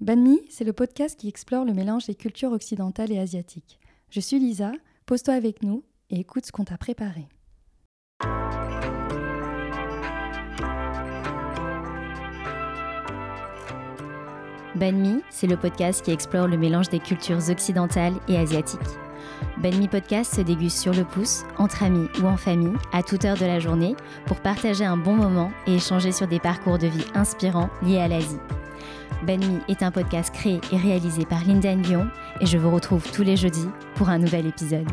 [0.00, 3.78] Banmi, c'est le podcast qui explore le mélange des cultures occidentales et asiatiques.
[4.10, 4.72] Je suis Lisa,
[5.06, 7.26] pose-toi avec nous et écoute ce qu'on t'a préparé.
[14.74, 18.80] Banmi, c'est le podcast qui explore le mélange des cultures occidentales et asiatiques.
[19.62, 23.38] Banmi Podcast se déguste sur le pouce, entre amis ou en famille, à toute heure
[23.38, 27.06] de la journée, pour partager un bon moment et échanger sur des parcours de vie
[27.14, 28.38] inspirants liés à l'Asie.
[29.26, 32.08] Banmi est un podcast créé et réalisé par Linda Lyon
[32.40, 34.86] et je vous retrouve tous les jeudis pour un nouvel épisode.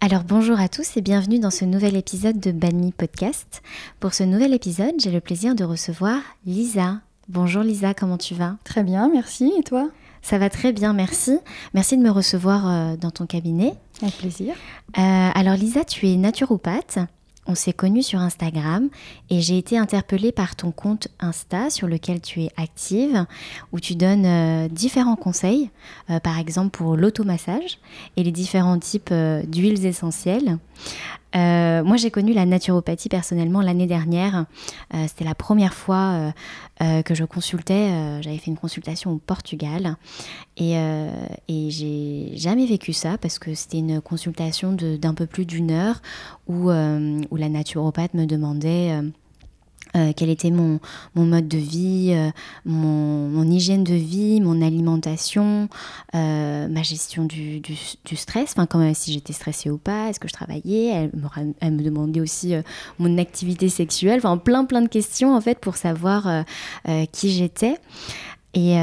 [0.00, 3.62] Alors bonjour à tous et bienvenue dans ce nouvel épisode de Banmi Podcast.
[3.98, 7.00] Pour ce nouvel épisode, j'ai le plaisir de recevoir Lisa.
[7.28, 8.56] Bonjour Lisa, comment tu vas?
[8.62, 9.52] Très bien, merci.
[9.58, 9.88] Et toi?
[10.22, 11.38] Ça va très bien, merci.
[11.74, 13.74] Merci de me recevoir euh, dans ton cabinet.
[14.00, 14.54] Avec plaisir.
[14.96, 16.98] Euh, alors Lisa, tu es naturopathe.
[17.48, 18.88] On s'est connus sur Instagram
[19.30, 23.24] et j'ai été interpellée par ton compte Insta sur lequel tu es active,
[23.72, 25.70] où tu donnes euh, différents conseils,
[26.10, 27.78] euh, par exemple pour l'automassage
[28.16, 30.58] et les différents types euh, d'huiles essentielles.
[31.34, 34.46] Moi, j'ai connu la naturopathie personnellement l'année dernière.
[35.06, 36.32] C'était la première fois
[36.80, 38.22] que je consultais.
[38.22, 39.96] J'avais fait une consultation au Portugal
[40.56, 40.76] et,
[41.48, 46.00] et j'ai jamais vécu ça parce que c'était une consultation d'un peu plus d'une heure
[46.46, 48.98] où, où la naturopathe me demandait
[49.96, 50.78] euh, euh, quel était mon,
[51.14, 52.30] mon, mode de vie, euh,
[52.64, 55.68] mon, hygiène de vie, mon alimentation,
[56.12, 60.32] ma gestion du, du, stress, enfin comme si j'étais stressée ou pas, est-ce que je
[60.32, 61.10] travaillais,
[61.60, 62.54] elle me, demandait aussi
[62.98, 66.44] mon activité sexuelle, enfin plein plein de questions en fait pour savoir
[67.12, 67.76] qui j'étais.
[68.54, 68.74] Et,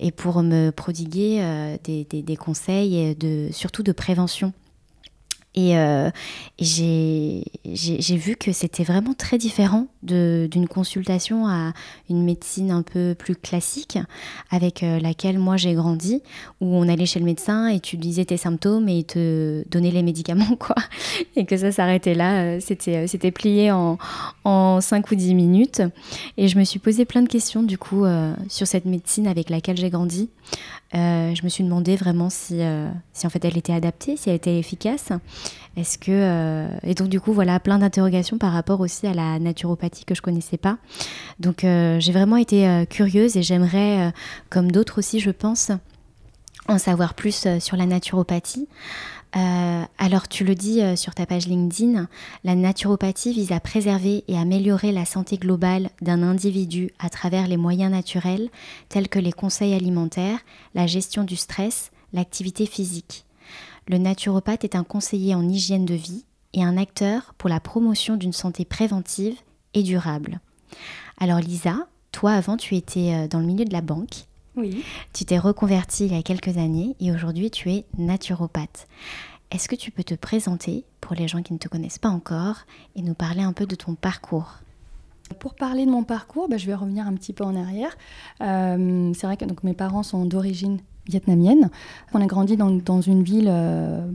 [0.00, 1.42] et, pour me prodiguer
[1.82, 3.16] des, des, conseils,
[3.50, 4.52] surtout de prévention
[5.56, 6.10] et, euh,
[6.58, 7.42] j'ai
[8.16, 11.72] vu que c'était vraiment très différent d'une consultation à
[12.10, 13.98] une médecine un peu plus classique
[14.50, 16.22] avec euh, laquelle moi j'ai grandi,
[16.60, 19.90] où on allait chez le médecin et tu disais tes symptômes et il te donnait
[19.90, 20.76] les médicaments, quoi.
[21.36, 22.42] Et que ça s'arrêtait là.
[22.42, 23.96] Euh, c'était c'était plié en,
[24.44, 25.82] en 5 ou 10 minutes.
[26.36, 28.04] Et je me suis posé plein de questions, du coup,
[28.48, 30.28] sur cette médecine avec laquelle j'ai grandi.
[30.96, 34.30] Euh, je me suis demandé vraiment si, euh, si en fait elle était adaptée, si
[34.30, 35.12] elle était efficace.
[35.76, 39.38] Est-ce que euh, et donc du coup voilà plein d'interrogations par rapport aussi à la
[39.38, 40.78] naturopathie que je connaissais pas.
[41.38, 44.12] Donc j'ai vraiment été curieuse et j'aimerais,
[44.48, 45.70] comme d'autres aussi je pense,
[46.66, 48.68] en savoir plus sur la naturopathie.
[49.36, 52.08] Euh, alors tu le dis euh, sur ta page LinkedIn,
[52.44, 57.58] la naturopathie vise à préserver et améliorer la santé globale d'un individu à travers les
[57.58, 58.48] moyens naturels
[58.88, 60.38] tels que les conseils alimentaires,
[60.74, 63.26] la gestion du stress, l'activité physique.
[63.88, 66.24] Le naturopathe est un conseiller en hygiène de vie
[66.54, 69.36] et un acteur pour la promotion d'une santé préventive
[69.74, 70.40] et durable.
[71.20, 74.24] Alors Lisa, toi avant tu étais euh, dans le milieu de la banque
[74.56, 74.84] oui.
[75.12, 78.86] Tu t'es reconvertie il y a quelques années et aujourd'hui tu es naturopathe.
[79.50, 82.56] Est-ce que tu peux te présenter pour les gens qui ne te connaissent pas encore
[82.96, 84.56] et nous parler un peu de ton parcours?
[85.38, 87.96] Pour parler de mon parcours, bah, je vais revenir un petit peu en arrière.
[88.40, 91.70] Euh, c'est vrai que donc, mes parents sont d'origine vietnamienne.
[92.12, 94.06] On a grandi dans, dans une ville euh,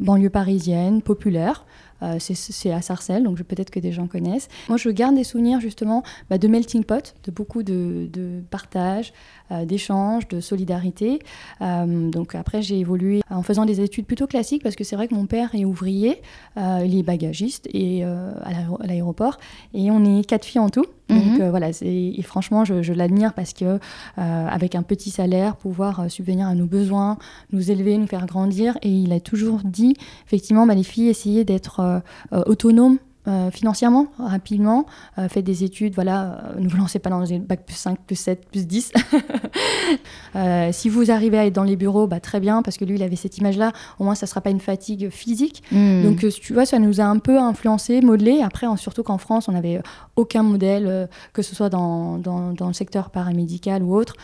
[0.00, 1.64] banlieue parisienne, populaire.
[2.02, 4.48] Euh, c'est à Sarcelles, donc peut-être que des gens connaissent.
[4.68, 8.08] Moi, je garde des souvenirs justement bah, de melting pot, de beaucoup de,
[8.50, 9.12] partage,
[9.50, 11.18] euh, d'échanges, de solidarité.
[11.60, 15.08] Euh, donc après, j'ai évolué en faisant des études plutôt classiques parce que c'est vrai
[15.08, 16.22] que mon père est ouvrier,
[16.56, 19.38] il est bagagiste et à l'aéroport,
[19.74, 20.86] et on est quatre filles en tout.
[21.10, 21.50] Donc mhm.
[21.50, 23.78] voilà, et franchement, je, je l'admire parce que
[24.16, 27.18] avec un petit salaire, pouvoir subvenir à nos besoins,
[27.52, 29.94] nous élever, nous faire grandir, et il a toujours dit
[30.26, 32.42] effectivement, bah, les filles essayaient d'être euh,
[33.30, 34.86] euh, euh, financièrement, rapidement,
[35.18, 38.16] euh, faites des études, voilà, ne vous lancez pas dans les bac plus 5, plus
[38.16, 38.92] 7, plus 10.
[40.72, 43.02] si vous arrivez à être dans les bureaux, bah, très bien, parce que lui, il
[43.02, 45.62] avait cette image-là, au moins ça ne sera pas une fatigue physique.
[45.72, 46.02] Hmm.
[46.02, 48.42] Donc, tu vois, ça nous a un peu influencé, modelé.
[48.42, 49.80] Après, surtout qu'en France, on n'avait
[50.16, 54.14] aucun modèle, que ce soit dans, dans, dans, le secteur paramédical ou autre.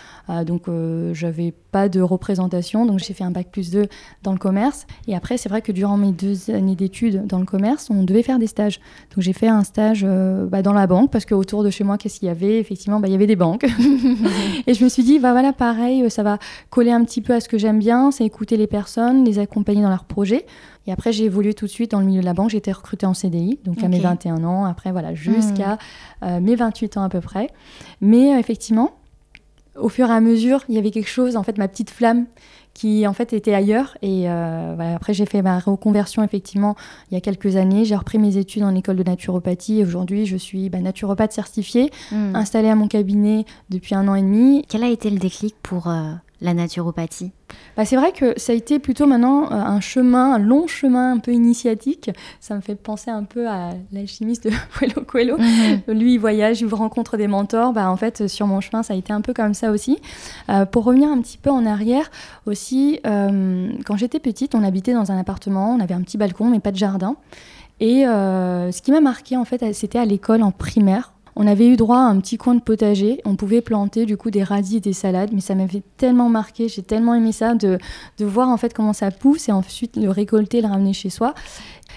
[0.45, 0.65] donc,
[1.13, 3.87] j'avais pas de représentation, donc j'ai fait un bac plus 2
[4.23, 4.87] dans le commerce.
[5.09, 8.23] Et après, c'est vrai que durant mes deux années d'études dans le commerce, on devait
[8.23, 8.81] faire des stages.
[9.15, 11.99] Donc j'ai fait un stage euh, bah, dans la banque parce qu'autour de chez moi,
[11.99, 12.59] qu'est-ce qu'il y avait?
[12.59, 13.67] Effectivement, bah, il y avait des banques.
[14.67, 16.39] et je me suis dit, bah, voilà, pareil, ça va
[16.71, 19.83] coller un petit peu à ce que j'aime bien, c'est écouter les personnes, les accompagner
[19.83, 20.47] dans leurs projets.
[20.87, 22.49] Et après, j'ai évolué tout de suite dans le milieu de la banque.
[22.49, 26.25] J'ai été recrutée en CDI, donc à mes 21 ans, après, voilà, jusqu'à hmm.
[26.25, 27.51] euh, mes 28 ans à peu près.
[28.01, 28.93] Mais euh, effectivement,
[29.79, 32.27] au fur et à mesure, il y avait quelque chose, en fait, ma petite flamme
[32.77, 33.97] qui en fait était ailleurs.
[34.03, 36.77] Et euh, après, j'ai fait ma reconversion effectivement
[37.11, 37.87] il y a quelques années.
[37.87, 41.91] J'ai repris mes études en école de naturopathie et aujourd'hui, je suis bah, naturopathe certifiée,
[42.13, 42.37] hmm.
[42.37, 44.63] installée à mon cabinet depuis un an et demi.
[44.69, 47.33] Quel a été le déclic pour euh, la naturopathie
[47.77, 51.13] bah, C'est vrai que ça a été plutôt maintenant euh, un chemin, un long chemin
[51.13, 52.11] un peu initiatique.
[52.41, 55.39] Ça me fait penser un peu à l'alchimiste de Coelho Coelho.
[55.39, 55.99] Mhm.
[55.99, 57.73] Lui, il voyage, il rencontre des mentors.
[57.73, 59.99] Bah, en fait, sur mon chemin, ça a été un peu comme ça aussi.
[60.49, 62.11] Euh, pour revenir un petit peu en arrière,
[62.47, 66.51] aussi, euh, quand j'étais petite, on habitait dans un appartement, on avait un petit balcon,
[66.51, 67.17] mais pas de jardin.
[67.79, 71.77] Et ce qui m'a marqué, en fait, c'était à l'école en primaire on avait eu
[71.77, 73.21] droit à un petit coin de potager.
[73.25, 76.69] On pouvait planter du coup des radis et des salades, mais ça m'avait tellement marqué.
[76.69, 77.79] J'ai tellement aimé ça de,
[78.19, 81.35] de voir en fait comment ça pousse et ensuite le récolter, le ramener chez soi.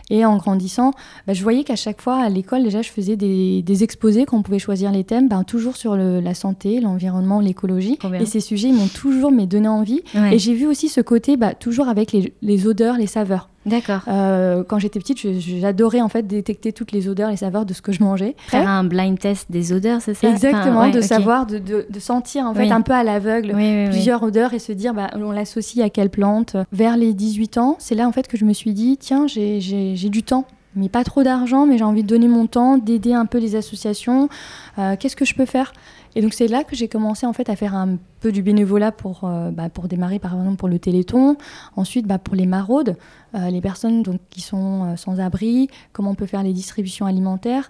[0.10, 0.92] Et en grandissant,
[1.28, 4.42] bah, je voyais qu'à chaque fois à l'école, déjà, je faisais des, exposés quand on
[4.42, 7.98] pouvait choisir les thèmes, bah, toujours sur la santé, l'environnement, l'écologie.
[8.20, 10.02] Et ces sujets, ils m'ont toujours donné envie.
[10.32, 13.50] Et j'ai vu aussi ce côté, bah, toujours avec les odeurs, les saveurs.
[13.70, 14.02] D'accord.
[14.08, 17.82] Euh, quand j'étais petite, j'adorais en fait détecter toutes les odeurs, les saveurs de ce
[17.82, 18.36] que je mangeais.
[18.48, 20.30] Faire un blind test des odeurs, c'est ça?
[20.30, 23.54] Exactement, de savoir, de, de, sentir en fait un peu à l'aveugle
[23.90, 26.56] plusieurs odeurs et se dire, bah, on l'associe à quelle plante?
[26.72, 30.10] Vers les 18 ans, c'est là en fait que je me suis dit, tiens, j'ai
[30.10, 30.46] du temps
[30.76, 33.56] mais pas trop d'argent, mais j'ai envie de donner mon temps, d'aider un peu les
[33.56, 34.30] associations.
[34.78, 35.74] Euh, qu'est-ce que je peux faire?
[36.16, 38.92] Et donc c'est là que j'ai commencé en fait à faire un peu du bénévolat
[38.92, 41.38] pour, euh, bah, pour démarrer par exemple pour le Téléthon,
[41.76, 42.98] ensuite bah, pour les maraudes,
[43.36, 47.70] euh, les personnes donc, qui sont sans abri, comment on peut faire les distributions alimentaires?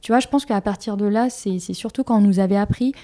[0.00, 2.94] Tu vois, je pense qu'à partir de là, c'est surtout quand on nous avait appris,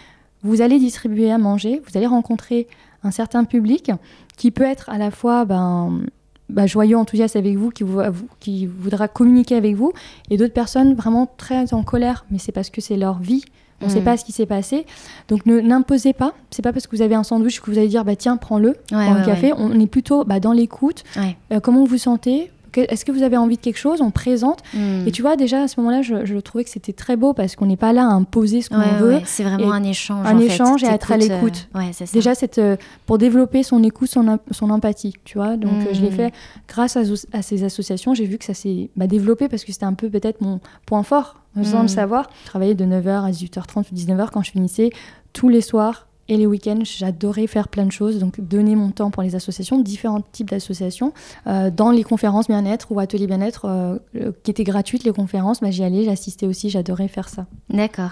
[0.42, 2.66] vous allez distribuer à manger, vous allez rencontrer
[3.02, 3.90] un certain public
[4.36, 6.00] qui peut être à la fois ben,
[6.48, 8.00] bah, joyeux, enthousiaste avec vous qui, vous,
[8.40, 9.93] qui voudra communiquer avec vous,
[10.31, 13.44] et d'autres personnes vraiment très en colère, mais c'est parce que c'est leur vie
[13.82, 14.04] on ne sait mm.
[14.04, 14.87] pas ce qui s'est passé.
[15.28, 16.32] Donc ne n'imposez pas.
[16.50, 18.76] C'est pas parce que vous avez un sandwich que vous allez dire bah tiens prends-le,
[18.90, 19.52] prends le café.
[19.56, 21.04] On est plutôt bah, dans l'écoute.
[21.52, 22.50] Euh, comment vous vous sentez?
[22.81, 24.62] Est-ce que vous avez envie de quelque chose On présente.
[24.75, 25.06] Hmm.
[25.06, 27.67] Et tu vois, déjà à ce moment-là, je, trouvais que c'était très beau parce qu'on
[27.67, 29.20] n'est pas là à imposer ce qu'on veut.
[29.25, 30.26] c'est vraiment un échange.
[30.26, 31.69] Un échange et être à l'écoute.
[31.75, 31.81] Euh,
[32.12, 32.76] déjà, cette, euh,
[33.06, 35.56] pour développer son écoute, son, son empathie, tu vois.
[35.56, 36.12] Donc, je l'ai hmm.
[36.12, 36.34] fait
[36.69, 38.14] grâce à, ces associations.
[38.14, 41.02] J'ai vu que ça s'est bah, développé parce que c'était un peu peut-être mon point
[41.02, 41.88] fort, sans le hmm.
[41.88, 42.31] savoir.
[42.44, 44.90] Je travaillais de 9h à 18h30 ou 19h quand je finissais
[45.32, 49.11] tous les soirs et les week-ends, j'adorais faire plein de choses, donc donner mon temps
[49.11, 51.12] pour les associations, différents types d'associations.
[51.46, 53.99] Euh, dans les conférences bien-être ou ateliers bien-être euh,
[54.43, 57.46] qui étaient gratuites, les conférences, bah, j'y allais, j'assistais aussi, j'adorais faire ça.
[57.70, 58.11] D'accord.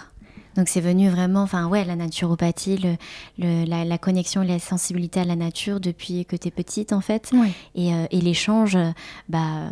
[0.56, 2.78] Donc c'est venu vraiment, enfin ouais, la naturopathie,
[3.38, 7.32] le, la, connexion la sensibilité à la nature depuis que tu es petite en fait.
[7.74, 8.78] Et, euh, et l'échange,
[9.28, 9.70] bah,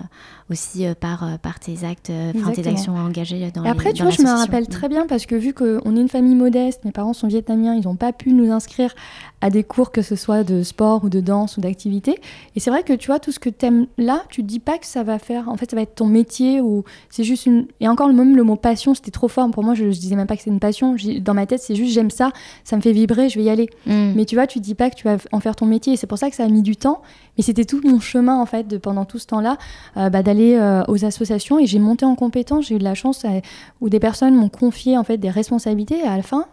[0.52, 4.02] aussi euh, par, euh, par tes actes, enfin tes actions engagées dans Et après, tu
[4.02, 6.92] vois, je me rappelle très bien parce que vu qu'on est une famille modeste, mes
[6.92, 8.94] parents sont vietnamiens, ils n'ont pas pu nous inscrire
[9.42, 12.20] à des cours, que ce soit de sport ou de danse ou d'activité.
[12.54, 14.60] Et c'est vrai que tu vois, tout ce que tu aimes là, tu te dis
[14.60, 17.46] pas que ça va faire, en fait, ça va être ton métier ou c'est juste
[17.46, 17.66] une.
[17.80, 19.50] Et encore le même, le mot passion, c'était trop fort.
[19.50, 20.94] Pour moi, je, je disais même pas que c'est une passion.
[21.20, 22.30] Dans ma tête, c'est juste j'aime ça,
[22.62, 23.68] ça me fait vibrer, je vais y aller.
[23.86, 24.12] Mm.
[24.14, 25.94] Mais tu vois, tu te dis pas que tu vas en faire ton métier.
[25.94, 27.02] Et c'est pour ça que ça a mis du temps.
[27.36, 29.56] Mais c'était tout mon chemin, en fait, de, pendant tout ce temps-là,
[29.96, 31.58] euh, bah, d'aller euh, aux associations.
[31.58, 32.66] Et j'ai monté en compétence.
[32.66, 33.40] J'ai eu de la chance euh,
[33.80, 35.98] où des personnes m'ont confié, en fait, des responsabilités.
[35.98, 36.46] Et à la fin,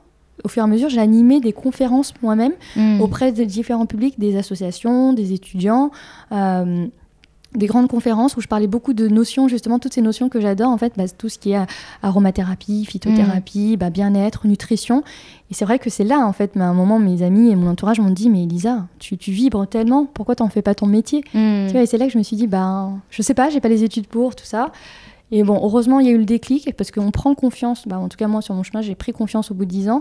[0.44, 3.01] au fur et à mesure, j'ai animé des conférences moi-même hmm.
[3.01, 5.91] auprès de différents publics, des associations, des étudiants.
[6.31, 6.88] Euh,
[7.55, 10.69] des grandes conférences où je parlais beaucoup de notions, justement, toutes ces notions que j'adore,
[10.69, 11.59] en fait, bah, tout ce qui est
[12.03, 13.79] aromathérapie, phytothérapie, hmm.
[13.79, 15.03] bah, bien-être, nutrition.
[15.49, 17.69] Et c'est vrai que c'est là, en fait, à un moment, mes amis et mon
[17.69, 21.23] entourage m'ont dit, mais Elisa, tu, tu vibres tellement, pourquoi t'en fais pas ton métier?
[21.31, 23.59] Tu vois, Et c'est là que je me suis dit, bah, je sais pas, j'ai
[23.59, 24.71] pas les études pour, tout ça.
[25.31, 27.88] Et bon, heureusement, il y a eu le déclic parce qu'on prend confiance.
[27.88, 29.90] Bah, en tout cas, moi, sur mon chemin, j'ai pris confiance au bout de 10
[29.90, 30.00] ans.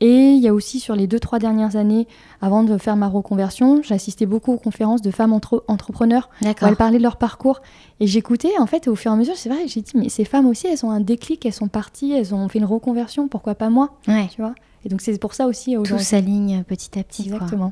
[0.00, 2.06] Et il y a aussi, sur les 2-3 dernières années,
[2.42, 6.98] avant de faire ma reconversion, j'assistais beaucoup aux conférences de femmes entrepreneurs où elles parlaient
[6.98, 7.60] de leur parcours.
[8.00, 10.24] Et j'écoutais, en fait, au fur et à mesure, c'est vrai, j'ai dit, mais ces
[10.24, 13.54] femmes aussi, elles ont un déclic, elles sont parties, elles ont fait une reconversion, pourquoi
[13.54, 14.54] pas moi Tu vois?
[14.84, 15.74] Et donc, c'est pour ça aussi.
[15.84, 17.24] Tout s'aligne petit à petit.
[17.24, 17.70] Exactement.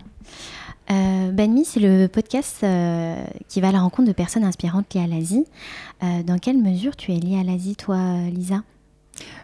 [0.91, 3.17] Euh, Banmi, c'est le podcast euh,
[3.49, 5.45] qui va à la rencontre de personnes inspirantes liées à l'Asie.
[6.03, 7.99] Euh, dans quelle mesure tu es liée à l'Asie, toi,
[8.31, 8.63] Lisa?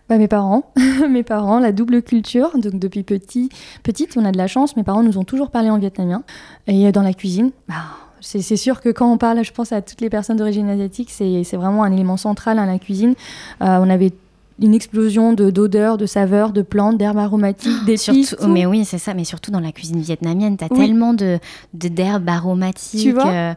[0.09, 0.73] Bah, mes parents,
[1.09, 2.51] mes parents, la double culture.
[2.59, 3.49] Donc depuis petit,
[3.83, 4.77] petite, on a de la chance.
[4.77, 6.23] Mes parents nous ont toujours parlé en vietnamien
[6.67, 7.53] et dans la cuisine.
[7.69, 7.75] Bah,
[8.21, 11.57] c'est sûr que quand on parle, je pense à toutes les personnes d'origine asiatique, c'est
[11.57, 13.15] vraiment un élément central à la cuisine.
[13.61, 14.13] on avait
[14.61, 18.37] une explosion de d'odeurs, de saveurs, de plantes, d'herbes aromatiques, d'épices.
[18.47, 19.15] Mais oui, c'est ça.
[19.15, 21.39] Mais surtout dans la cuisine vietnamienne, tu as tellement de
[21.75, 23.03] d'herbes aromatiques.
[23.03, 23.55] Tu vois euh,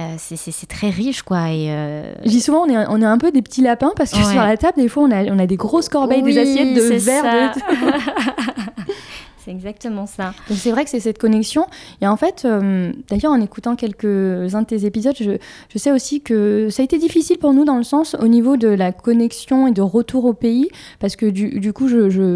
[0.00, 1.50] euh, c'est très riche, quoi.
[1.50, 2.12] Et euh...
[2.24, 4.40] Je dis souvent, on est, on est un peu des petits lapins parce que sur
[4.40, 7.54] la table, des fois, on a, on a des grosses corbeilles, des assiettes de verre.
[7.54, 7.60] De...
[9.46, 10.34] c'est exactement ça.
[10.48, 11.66] Donc c'est vrai que c'est cette connexion.
[12.00, 15.36] Et en fait, euh, d'ailleurs, en écoutant quelques-uns de tes épisodes, je,
[15.68, 18.56] je, sais aussi que ça a été difficile pour nous dans le sens au niveau
[18.56, 21.88] de la connexion et de retour au pays, parce que du, du coup,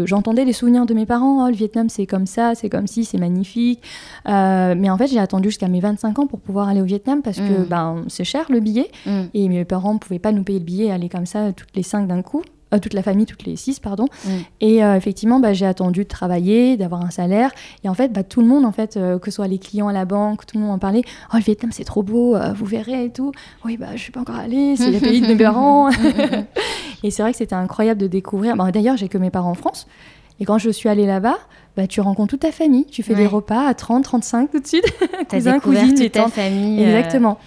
[0.05, 1.45] j'entendais je, les souvenirs de mes parents.
[1.45, 3.81] Oh, le Vietnam, c'est comme ça, c'est comme si, c'est magnifique.
[4.29, 7.21] Euh, mais en fait, j'ai attendu jusqu'à mes 25 ans pour pouvoir aller au Vietnam
[7.21, 7.65] parce que mm.
[7.65, 8.89] ben, c'est cher le billet.
[9.05, 9.21] Mm.
[9.33, 11.83] Et mes parents ne pouvaient pas nous payer le billet, aller comme ça toutes les
[11.83, 12.43] cinq d'un coup.
[12.73, 14.05] Euh, toute la famille, toutes les six, pardon.
[14.25, 14.29] Mm.
[14.61, 17.51] Et euh, effectivement, bah, j'ai attendu de travailler, d'avoir un salaire.
[17.83, 19.89] Et en fait, bah, tout le monde, en fait, euh, que ce soit les clients
[19.89, 21.01] à la banque, tout le monde en parlait.
[21.33, 23.31] Oh, le Vietnam, c'est trop beau, vous verrez et tout.
[23.65, 25.89] Oui, bah, je suis pas encore allée, c'est le pays de mes parents.
[27.03, 28.55] et c'est vrai que c'était incroyable de découvrir.
[28.55, 29.87] Bah, D'ailleurs, j'ai que mes parents en France.
[30.39, 31.37] Et quand je suis allée là-bas,
[31.75, 32.85] bah, tu rencontres toute ta famille.
[32.85, 34.85] Tu fais des repas à 30, 35 tout de suite.
[35.29, 36.81] Cousins, cousines, toute ta famille.
[36.83, 37.37] Exactement.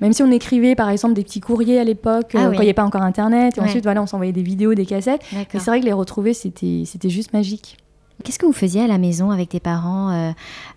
[0.00, 2.60] Même si on écrivait par exemple des petits courriers à l'époque, ah euh, quand il
[2.60, 5.22] n'y avait pas encore Internet, et ensuite voilà, on s'envoyait des vidéos, des cassettes.
[5.32, 7.76] Mais c'est vrai que les retrouver, c'était juste magique.
[8.24, 10.32] Qu'est-ce que vous faisiez à la maison avec tes parents euh,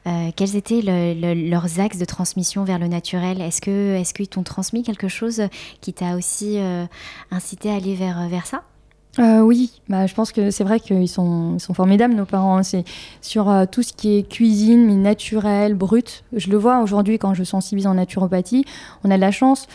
[0.05, 3.41] euh, Quels étaient leurs axes de transmission vers le naturel?
[3.41, 5.41] Est-ce qu'ils est t'ont transmis quelque chose
[5.81, 6.59] qui t'a aussi
[7.31, 8.61] incité à aller vers, vers ça?
[9.19, 12.57] Euh, oui, bah, je pense que c'est vrai qu'ils sont, formidables, nos parents.
[12.57, 12.63] Hein.
[12.63, 12.85] C'est
[13.21, 16.23] sur euh, tout ce qui est cuisine, mais naturel, brut.
[16.33, 18.65] Je le vois aujourd'hui quand je sensibilise en naturopathie.
[19.03, 19.67] On a de la chance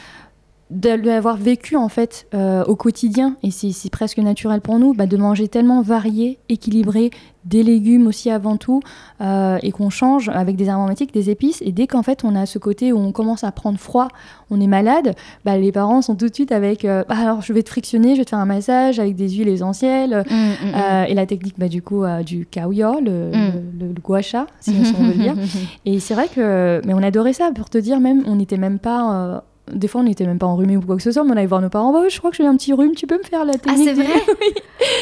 [0.70, 5.06] de l'avoir vécu en fait euh, au quotidien et c'est presque naturel pour nous bah,
[5.06, 7.10] de manger tellement varié, équilibré,
[7.44, 8.80] des légumes aussi avant tout
[9.20, 12.46] euh, et qu'on change avec des aromatiques, des épices et dès qu'en fait on a
[12.46, 14.08] ce côté où on commence à prendre froid,
[14.50, 17.52] on est malade, bah, les parents sont tout de suite avec euh, bah, alors je
[17.52, 20.70] vais te frictionner, je vais te faire un massage avec des huiles essentielles mmh, mmh,
[20.72, 21.04] mmh.
[21.06, 23.30] et la technique bah, du coup du kaoyo, le,
[23.78, 25.36] le, gua sha si on veut dire
[25.84, 28.80] et c'est vrai que mais on adorait ça pour te dire même on n'était même
[28.80, 31.36] pas des fois, on n'était même pas enrhumé ou quoi que ce soit, mais on
[31.36, 31.92] allait voir nos parents.
[31.92, 33.94] Bah, je crois que j'ai un petit rhume, tu peux me faire la technique Ah,
[33.96, 34.54] c'est vrai oui.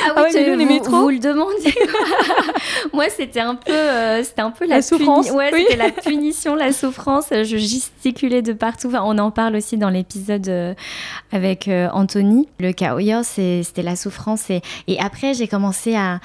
[0.06, 1.00] Ah oui, ah vous, trop.
[1.02, 1.74] vous le demandiez.
[2.92, 5.30] Moi, c'était un peu, euh, c'était un peu la, souffrance.
[5.30, 7.26] Ouais, c'était la punition, la souffrance.
[7.30, 8.90] Je gesticulais de partout.
[8.94, 10.74] on en parle aussi dans l'épisode euh,
[11.32, 12.48] avec euh, Anthony.
[12.58, 14.48] Le kaoyo, c'était la souffrance.
[14.48, 16.20] Et, et après, j'ai commencé à,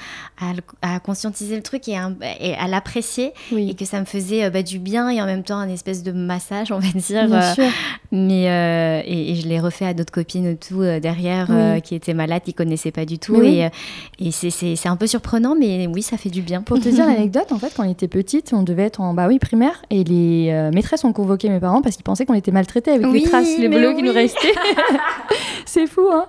[0.82, 3.32] à, conscientiser le truc et, à l'apprécier.
[3.56, 6.12] Et que ça me faisait bah, du bien et en même temps un espèce de
[6.12, 7.28] massage, on va dire.
[7.28, 7.64] Bien sûr
[8.12, 12.42] euh, et, je l'ai refait à d'autres copines tout euh, derrière euh, qui étaient malades,
[12.42, 13.40] qui connaissaient pas du tout.
[13.42, 13.68] Et,
[14.18, 16.62] et c'est un peu surprenant, mais oui, ça fait du bien.
[16.62, 19.26] Pour te dire l'anecdote, en fait, quand on était petite, on devait être en bah
[19.28, 22.90] oui primaire et les maîtresses ont convoqué mes parents parce qu'ils pensaient qu'on était maltraités
[22.90, 24.54] avec les traces, les bleus qui nous restaient.
[25.66, 26.26] c'est fou, hein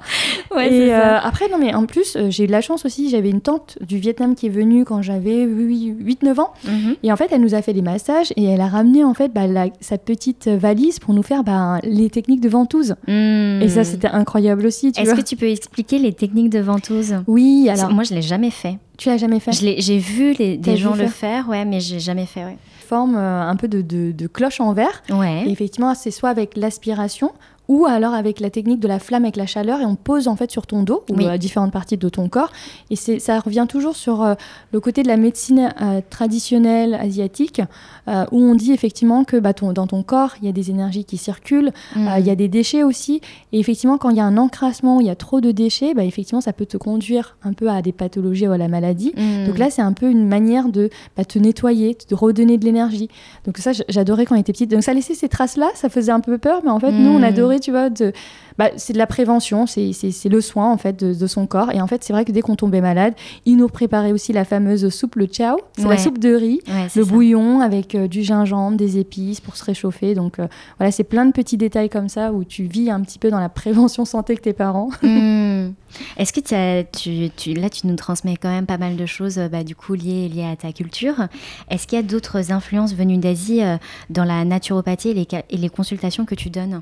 [0.60, 3.10] Et après, non, mais en plus, j'ai eu de la chance aussi.
[3.10, 6.52] J'avais une tante du Vietnam qui est venue quand j'avais 8-9 ans.
[6.66, 6.96] Mhm.
[7.04, 9.34] Et en fait, elle nous a fait des massages et elle a ramené en fait
[9.34, 9.46] bah,
[9.80, 12.96] sa petite valise pour nous faire bah, les techniques de ventouse.
[13.08, 13.84] Et ça, hmm.
[13.84, 14.92] c'était incroyable aussi.
[14.96, 17.16] Est-ce que tu peux expliquer les techniques de ventouse?
[17.28, 17.92] Oui, alors.
[17.92, 18.78] Moi, je l'ai jamais fait.
[18.98, 19.52] Tu l'as jamais fait?
[19.52, 22.44] J'ai vu les, des gens le faire, ouais, mais j'ai jamais fait.
[22.44, 22.58] Ouais.
[22.88, 25.02] Forme euh, un peu de, de, cloche en verre.
[25.10, 25.46] Ouais.
[25.48, 27.32] Et effectivement, c'est soit avec l'aspiration
[27.72, 30.36] ou alors avec la technique de la flamme avec la chaleur et on pose en
[30.36, 32.52] fait sur ton dos ou à différentes parties de ton corps
[32.90, 34.34] et c'est ça revient toujours sur euh,
[34.74, 37.62] le côté de la médecine euh, traditionnelle asiatique
[38.10, 41.06] euh, où on dit effectivement que bah, dans ton corps il y a des énergies
[41.06, 42.10] qui circulent mm.
[42.20, 43.22] il y a des déchets aussi
[43.54, 46.04] et effectivement quand il y a un encrassement il y a trop de déchets bah,
[46.04, 49.46] effectivement ça peut te conduire un peu à des pathologies ou à la maladie mm.
[49.46, 53.08] donc là c'est un peu une manière de bah, te nettoyer de redonner de l'énergie
[53.46, 56.12] donc ça j'adorais quand on était petite donc ça laissait ces traces là ça faisait
[56.12, 57.24] un peu peur mais en fait nous on mm.
[57.24, 58.12] adorait tu vois, de,
[58.58, 59.92] bah, c'est de la prévention, c'est
[60.26, 61.72] le soin en fait de, son corps.
[61.72, 63.14] Et en fait, c'est vrai que dès qu'on tombait malade,
[63.46, 66.62] il nous préparait aussi la fameuse soupe le chow, c'est la soupe de riz,
[66.96, 70.14] le bouillon avec euh, du gingembre, des épices pour se réchauffer.
[70.16, 73.20] Donc euh, voilà, c'est plein de petits détails comme ça où tu vis un petit
[73.20, 74.90] peu dans la prévention santé que tes parents.
[75.12, 75.74] Hmm.
[76.18, 79.50] Est-ce que tu, tu, là, tu nous transmets quand même pas mal de choses euh,
[79.50, 81.28] bah, du coup liées, liées à ta culture.
[81.70, 83.62] Est-ce qu'il y a d'autres influences venues d'Asie
[84.10, 86.82] dans la naturopathie et les, et les consultations que tu donnes?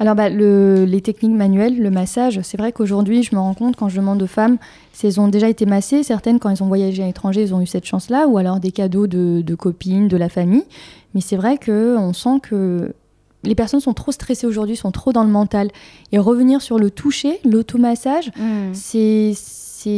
[0.00, 3.88] Alors, bah, les techniques manuelles, le massage, c'est vrai qu'aujourd'hui, je me rends compte quand
[3.88, 4.58] je demande aux femmes
[4.92, 7.60] si elles ont déjà été massées, certaines, quand elles ont voyagé à l'étranger, elles ont
[7.60, 10.64] eu cette chance-là, ou alors des cadeaux de, copines, de la famille.
[11.14, 12.92] Mais c'est vrai qu'on sent que
[13.42, 15.70] les personnes sont trop stressées aujourd'hui, sont trop dans le mental.
[16.12, 18.72] Et revenir sur le toucher, l'automassage, mmh.
[18.72, 19.32] c'est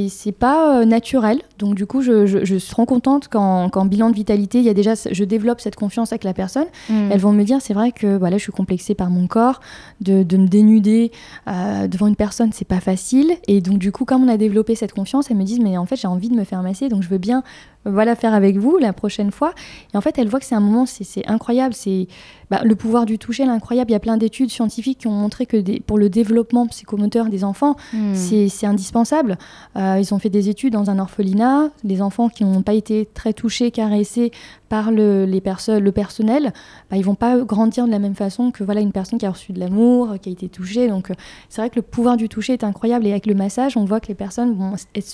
[0.09, 1.43] c'est pas euh, naturel.
[1.59, 4.75] Donc du coup, je, je, suis trop contente qu'en bilan de vitalité, il y a
[4.75, 6.67] déjà, je développe cette confiance avec la personne.
[6.89, 7.11] Mm.
[7.13, 9.61] Elles vont me dire, c'est vrai que voilà, je suis complexée par mon corps,
[10.01, 11.13] de, de me dénuder
[11.49, 13.33] euh, devant une personne, c'est pas facile.
[13.49, 15.87] Et donc du coup, comme on a développé cette confiance, elles me disent, mais en
[15.87, 17.43] fait, j'ai envie de me faire masser, donc je veux bien
[17.87, 19.53] voilà faire avec vous la prochaine fois.
[19.95, 21.75] Et en fait, elle voit que c'est un moment, c'est incroyable.
[21.75, 22.09] C'est
[22.51, 23.91] bah, le pouvoir du toucher, l'incroyable.
[23.91, 27.43] Il y a plein d'études scientifiques qui ont montré que pour le développement psychomoteur des
[27.45, 28.15] enfants, hmm.
[28.15, 29.39] c'est indispensable.
[29.77, 31.71] Euh, ils ont fait des études dans un orphelinat.
[31.83, 34.31] Les enfants qui n'ont pas été très touchés, caressés
[34.69, 36.53] par le, les personnes, le personnel,
[36.91, 39.31] bah, ils vont pas grandir de la même façon que voilà une personne qui a
[39.31, 40.89] reçu de l'amour, qui a été touchée.
[40.89, 41.15] Donc euh,
[41.49, 43.07] c'est vrai que le pouvoir du toucher est incroyable.
[43.07, 44.57] Et avec le massage, on voit que les personnes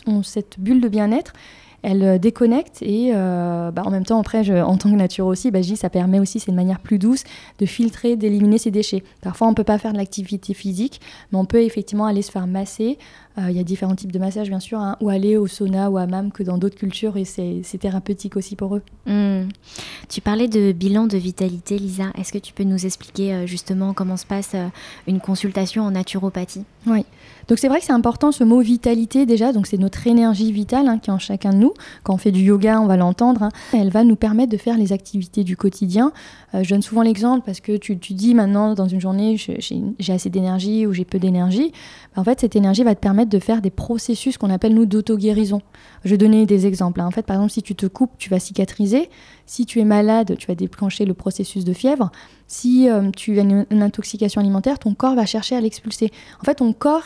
[0.07, 1.33] ont cette bulle de bien-être
[1.83, 5.51] elle euh, déconnecte et euh, bah, en même temps, après, en tant que nature aussi,
[5.51, 7.25] bah, je ça permet aussi, c'est une manière plus douce
[7.59, 9.03] de filtrer, d'éliminer ces déchets.
[9.21, 12.31] Parfois, on ne peut pas faire de l'activité physique, mais on peut effectivement aller se
[12.31, 12.99] faire masser.
[13.39, 15.91] Euh, il y a différents types de massages, bien sûr, hein, ou aller au sauna
[15.91, 18.83] ou à hammam que dans d'autres cultures et c'est thérapeutique aussi pour eux.
[19.07, 19.49] Hmm.
[20.09, 22.13] Tu parlais de bilan de vitalité, Lisa.
[22.19, 24.55] Est-ce que tu peux nous expliquer justement comment se passe
[25.07, 26.65] une consultation en naturopathie?
[26.87, 27.05] Oui.
[27.49, 30.89] Donc c'est vrai que c'est important ce mot vitalité déjà, donc c'est notre énergie vitale
[30.89, 31.73] hein, qui est en chacun de nous.
[32.03, 33.43] Quand on fait du yoga, on va l'entendre.
[33.43, 33.49] Hein.
[33.73, 36.13] Elle va nous permettre de faire les activités du quotidien.
[36.55, 40.13] Euh, je donne souvent l'exemple parce que tu, tu, dis maintenant dans une journée j'ai
[40.13, 41.73] assez d'énergie ou j'ai peu d'énergie.
[42.15, 44.87] Bah, en fait cette énergie va te permettre de faire des processus qu'on appelle nous
[44.87, 45.63] d'auto-guérison.
[46.05, 47.01] Je vais donner des exemples.
[47.01, 47.07] Hein.
[47.07, 49.11] En fait par exemple si tu te coupes, tu vas cicatriser.
[49.47, 52.11] Si tu es malade, tu vas déclencher le processus de fièvre.
[52.47, 56.11] Si euh, tu as une, une intoxication alimentaire, ton corps va chercher à l'expulser.
[56.41, 57.05] En fait ton corps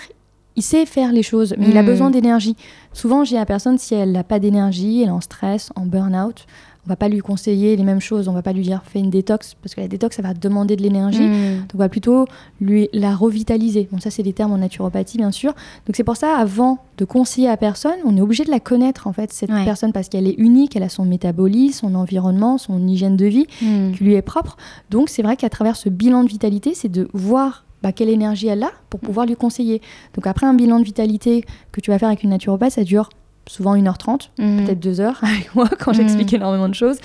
[0.56, 1.86] il sait faire les choses, mais il a hmm.
[1.86, 2.56] besoin d'énergie.
[2.94, 6.46] Souvent, j'ai la personne, si elle n'a pas d'énergie, elle est en stress, en burn-out,
[6.86, 8.28] on va pas lui conseiller les mêmes choses.
[8.28, 10.76] On va pas lui dire fais une détox, parce que la détox, ça va demander
[10.76, 11.26] de l'énergie.
[11.26, 11.60] Hmm.
[11.62, 12.26] Donc, on va plutôt
[12.60, 13.88] lui la revitaliser.
[13.90, 15.52] Bon, ça, c'est des termes en naturopathie, bien sûr.
[15.86, 19.06] Donc, c'est pour ça, avant de conseiller à personne, on est obligé de la connaître,
[19.06, 22.86] en fait, cette personne, parce qu'elle est unique, elle a son métabolisme, son environnement, son
[22.86, 23.92] hygiène de vie hmm.
[23.92, 24.56] qui lui est propre.
[24.90, 28.48] Donc, c'est vrai qu'à travers ce bilan de vitalité, c'est de voir bah, quelle énergie
[28.48, 29.82] elle a pour pouvoir lui conseiller.
[30.14, 33.10] Donc après un bilan de vitalité que tu vas faire avec une naturopathe, ça dure
[33.48, 34.64] souvent 1h30, mhm.
[34.64, 36.36] peut-être 2 heures avec moi quand j'explique mhm.
[36.36, 36.98] énormément de choses.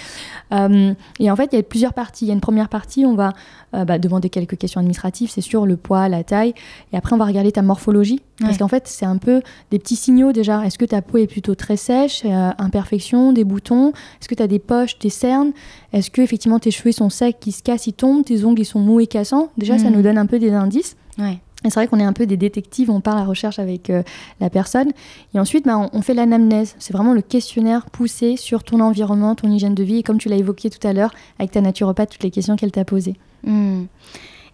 [0.53, 2.25] Euh, et en fait, il y a plusieurs parties.
[2.25, 3.33] Il y a une première partie, on va
[3.73, 6.53] euh, bah, demander quelques questions administratives, c'est sûr, le poids, la taille.
[6.91, 8.21] Et après, on va regarder ta morphologie.
[8.39, 10.65] Parce qu'en fait, c'est un peu des petits signaux déjà.
[10.65, 13.89] Est-ce que ta peau est plutôt très sèche, euh, imperfection, des boutons?
[14.19, 15.51] Est-ce que tu as des poches, des cernes?
[15.93, 18.65] Est-ce que effectivement tes cheveux sont secs, qui se cassent, ils tombent Tes ongles, ils
[18.65, 19.49] sont mous et cassants?
[19.57, 19.95] Déjà, ça mhm.
[19.95, 20.95] nous donne un peu des indices.
[21.19, 21.39] Ouais
[21.69, 24.03] c'est vrai qu'on est un peu des détectives, on part à la recherche avec euh,
[24.39, 24.91] la personne.
[25.33, 26.75] Et ensuite, bah, on, fait l'anamnèse.
[26.79, 29.97] C'est vraiment le questionnaire poussé sur ton environnement, ton hygiène de vie.
[29.97, 32.71] Et comme tu l'as évoqué tout à l'heure, avec ta naturopathe, toutes les questions qu'elle
[32.71, 33.15] t'a posées.
[33.43, 33.83] Hmm.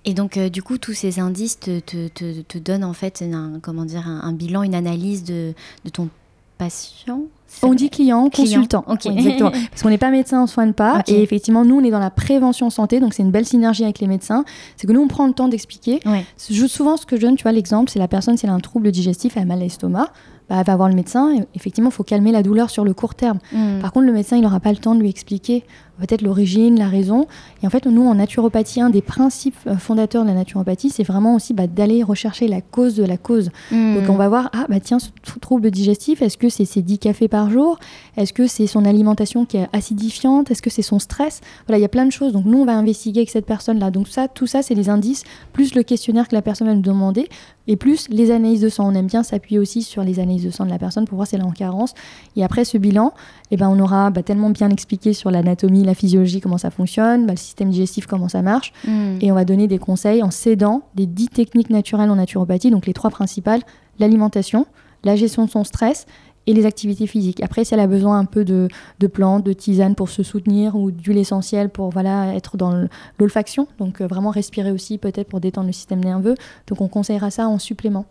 [0.06, 4.08] Et donc, euh, du coup, tous ces indices te, donnent en fait un, comment dire,
[4.08, 5.54] un, bilan, une analyse de
[5.92, 6.10] ton
[6.58, 7.24] patient?
[7.64, 8.84] On dit client, consultant.
[8.88, 9.52] exactement.
[9.72, 11.04] Parce qu'on n'est pas médecin, on ne soigne pas.
[11.08, 14.00] Et effectivement, nous, on est dans la prévention santé, donc c'est une belle synergie avec
[14.00, 14.46] les médecins.
[14.76, 16.00] C'est que nous, on prend le temps d'expliquer.
[16.38, 18.60] Souvent, ce que je donne, tu vois, l'exemple, c'est la personne, si elle a un
[18.60, 20.12] trouble digestif, elle a mal à l'estomac,
[20.50, 21.34] bah, elle va voir le médecin.
[21.56, 23.40] effectivement, il faut calmer la douleur sur le court terme.
[23.52, 23.80] Hmm.
[23.82, 25.64] Par contre, le médecin, il n'aura pas le temps de lui expliquer
[26.00, 27.28] peut-être l'origine, la raison.
[27.64, 31.04] Et en fait, nous, en naturopathie, un des principes euh, fondateurs de la naturopathie, c'est
[31.04, 33.50] vraiment aussi bah, d'aller rechercher la cause de la cause.
[33.72, 33.96] Hmm.
[33.96, 37.00] Donc, on va voir, ah, bah tiens, ce trouble digestif, est-ce que c'est ses 10
[37.00, 37.80] cafés par jour?
[38.16, 40.52] Est-ce que c'est son alimentation qui est acidifiante?
[40.52, 41.42] Est-ce que c'est son stress?
[41.68, 42.34] Voilà, il y a plein de choses.
[42.34, 43.92] Donc, nous, on va investiguer avec cette personne-là.
[43.92, 46.82] Donc, ça, tout ça, c'est les indices, plus le questionnaire que la personne va nous
[46.82, 47.28] demander,
[47.68, 48.90] et plus les analyses de sang.
[48.90, 51.28] On aime bien s'appuyer aussi sur les analyses de sang de la personne pour voir
[51.28, 51.94] si elle est en carence.
[52.36, 53.14] Et après ce bilan,
[53.52, 57.26] eh ben, on aura bah, tellement bien expliqué sur l'anatomie, la physiologie, comment ça fonctionne,
[57.26, 58.74] bah, le système digestif, comment ça marche.
[58.86, 59.18] Hmm.
[59.22, 62.86] Et on va donner des conseils en s'aidant des dix techniques naturelles en naturopathie, donc
[62.86, 63.62] les trois principales,
[64.00, 64.66] l'alimentation,
[65.04, 66.06] la gestion de son stress
[66.48, 67.44] et les activités physiques.
[67.44, 68.70] Après, si elle a besoin un peu de,
[69.12, 72.88] plantes, de tisanes pour se soutenir ou d'huile essentielle pour voilà, être dans
[73.20, 76.36] l'olfaction, donc euh, vraiment respirer aussi peut-être pour détendre le système nerveux,
[76.68, 78.06] donc on conseillera ça en supplément.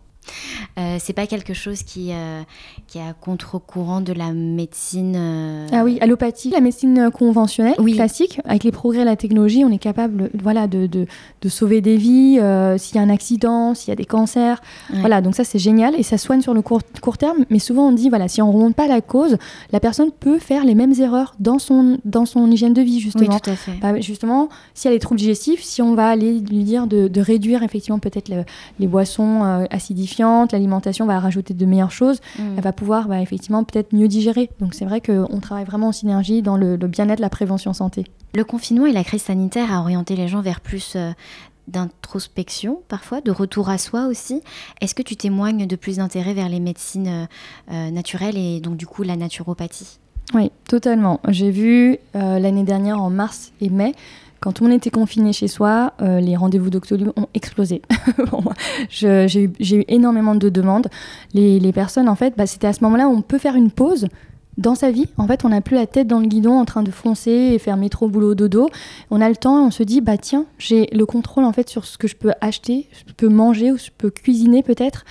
[0.78, 2.42] Euh, c'est pas quelque chose qui, euh,
[2.86, 5.14] qui est à contre-courant de la médecine.
[5.16, 8.40] Euh, ah oui, allopathie, la médecine conventionnelle, classique.
[8.44, 11.06] Avec les progrès de la technologie, on est capable voilà, de, de,
[11.40, 12.38] de sauver des vies,
[12.78, 14.60] s'il y a un accident, s'il y a des cancers.
[14.90, 17.44] Voilà, donc ça c'est génial et ça soigne sur le court, court terme.
[17.50, 19.38] Mais souvent on dit, voilà, si on ne remonte pas la cause,
[19.72, 23.34] la personne peut faire les mêmes erreurs dans son, dans son hygiène de vie, justement.
[23.34, 23.72] Oui, tout à fait.
[23.80, 27.20] Bah, justement, si elle est troubles digestifs, si on va aller lui dire de, de
[27.20, 28.30] réduire effectivement peut-être
[28.78, 30.15] les boissons acidifiées,
[30.52, 32.54] l'alimentation va rajouter de meilleures choses, mm.
[32.56, 34.50] elle va pouvoir bah, effectivement peut-être mieux digérer.
[34.60, 38.04] Donc c'est vrai qu'on travaille vraiment en synergie dans le, bien-être, la prévention santé.
[38.34, 41.12] Le confinement et la crise sanitaire a orienté les gens vers plus euh,
[41.68, 44.42] d'introspection parfois, de retour à soi aussi.
[44.80, 47.26] Est-ce que tu témoignes de plus d'intérêt vers les médecines euh,
[47.72, 49.98] euh, naturelles et donc du coup la naturopathie?
[50.34, 51.20] Oui, totalement.
[51.28, 53.94] J'ai vu l'année dernière en mars et mai
[54.40, 57.82] quand on était confiné chez soi, euh, les rendez-vous Doctolib ont explosé.
[58.88, 60.88] J'ai eu, énormément de demandes.
[61.34, 64.08] Les, personnes, en fait, bah, c'était à ce moment-là où on peut faire une pause
[64.58, 65.08] dans sa vie.
[65.18, 67.58] En fait, on n'a plus la tête dans le guidon en train de foncer et
[67.58, 68.68] faire métro, boulot, dodo.
[69.10, 71.84] On a le temps on se dit, bah tiens, j'ai le contrôle en fait sur
[71.84, 75.04] ce que je peux acheter, je peux manger ou je peux cuisiner peut-être.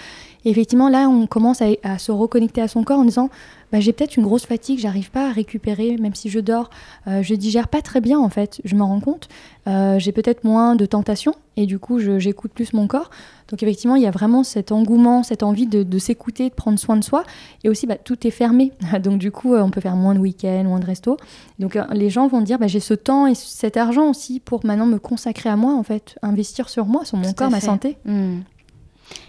[0.45, 3.29] Et effectivement, là, on commence à, se reconnecter à son corps en disant
[3.71, 6.69] bah, j'ai peut-être une grosse fatigue, j'arrive pas à récupérer, même si je dors,
[7.07, 9.27] euh, je digère pas très bien en fait, je me rends compte.
[9.67, 13.09] Euh, j'ai peut-être moins de tentation et du coup, j'écoute plus mon corps.
[13.49, 16.97] Donc, effectivement, il y a vraiment cet engouement, cette envie de, s'écouter, de prendre soin
[16.97, 17.23] de soi.
[17.63, 18.71] Et aussi, bah, tout est fermé.
[19.03, 21.17] Donc, du coup, euh, on peut faire moins de week-ends, moins de resto.
[21.59, 24.85] Donc, les gens vont dire bah, j'ai ce temps et cet argent aussi pour maintenant
[24.85, 27.97] me consacrer à moi, en fait, investir sur moi, sur mon corps, ma santé.
[28.05, 28.39] Mmh.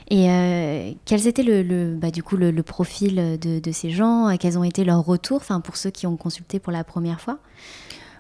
[0.08, 4.36] Et euh, quels étaient le, bah, du coup le, profil de, ces gens?
[4.38, 7.38] Quels ont été leurs retours enfin, pour ceux qui ont consulté pour la première fois?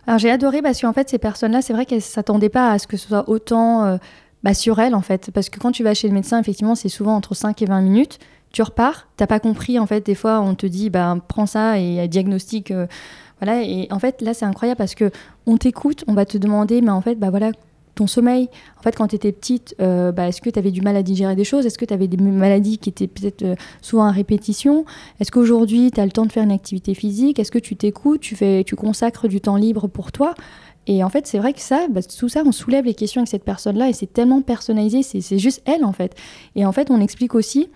[0.06, 2.86] Alors j'ai adoré parce qu'en fait ces personnes-là, c'est vrai qu'elles s'attendaient pas à ce
[2.86, 3.96] que ce soit autant euh,
[4.42, 5.30] bah, sur elles en fait.
[5.32, 7.80] Parce que quand tu vas chez le médecin, effectivement, c'est souvent entre 5 et 20
[7.80, 8.18] minutes.
[8.52, 10.06] Tu repars, t'as pas compris en fait.
[10.06, 12.08] Des fois, on te dit bah, prends ça et.
[12.08, 12.86] Euh,
[13.38, 15.10] voilà, et en fait, là, c'est incroyable parce que
[15.44, 17.50] on t'écoute, on va te demander, mais en fait, bah voilà,
[17.96, 18.48] ton sommeil.
[18.78, 21.02] En fait, quand tu étais petite, euh, bah, est-ce que tu avais du mal à
[21.02, 21.66] digérer des choses?
[21.66, 24.84] Est-ce que tu avais des maladies qui étaient peut-être euh, souvent à répétition?
[25.18, 27.40] Est-ce qu'aujourd'hui, tu as le temps de faire une activité physique?
[27.40, 28.20] Est-ce que tu t'écoutes?
[28.20, 30.34] Tu, fais, tu consacres du temps libre pour toi?
[30.86, 33.28] Et en fait, c'est vrai que ça, bah, tout ça, on soulève les questions avec
[33.28, 36.14] cette personne-là et c'est tellement personnalisé, c'est juste elle en fait.
[36.54, 37.68] Et en fait, on explique aussi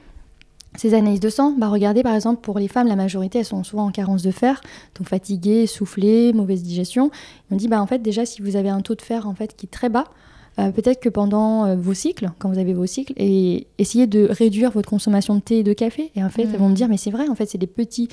[0.77, 3.65] ces analyses de sang, bah regardez par exemple pour les femmes, la majorité elles sont
[3.65, 4.61] souvent en carence de fer,
[4.97, 7.11] donc fatiguées, essoufflées, mauvaise digestion.
[7.51, 9.57] on dit bah en fait déjà si vous avez un taux de fer en fait
[9.57, 10.05] qui est très bas,
[10.59, 14.27] euh, peut-être que pendant euh, vos cycles, quand vous avez vos cycles, et essayez de
[14.31, 16.11] réduire votre consommation de thé et de café.
[16.17, 18.09] Et en fait, elles vont me dire mais c'est vrai, en fait c'est des petits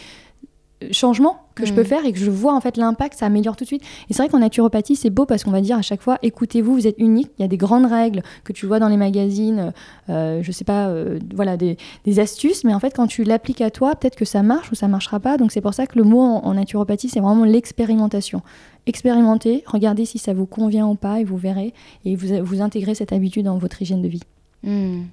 [0.91, 1.85] changement que je peux mm.
[1.85, 3.81] faire et que je vois en fait l'impact, ça améliore tout de suite.
[4.09, 6.73] Et c'est vrai qu'en naturopathie, c'est beau parce qu'on va dire à chaque fois, écoutez-vous,
[6.73, 7.31] vous êtes unique.
[7.39, 9.73] Il y a des grandes règles que tu vois dans les magazines,
[10.09, 11.77] euh, je sais pas, euh, voilà, des,
[12.19, 14.87] astuces, mais en fait, quand tu l'appliques à toi, peut-être que ça marche ou ça
[14.87, 15.37] marchera pas.
[15.37, 18.41] Donc c'est pour ça que le mot en, naturopathie, c'est vraiment l'expérimentation.
[18.85, 21.73] Expérimentez, regardez si ça vous convient ou pas et vous verrez
[22.05, 24.23] et vous, vous intégrez cette habitude dans votre hygiène de vie.
[24.63, 25.03] Mm.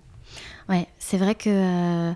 [0.71, 2.13] Ouais, c'est vrai que euh,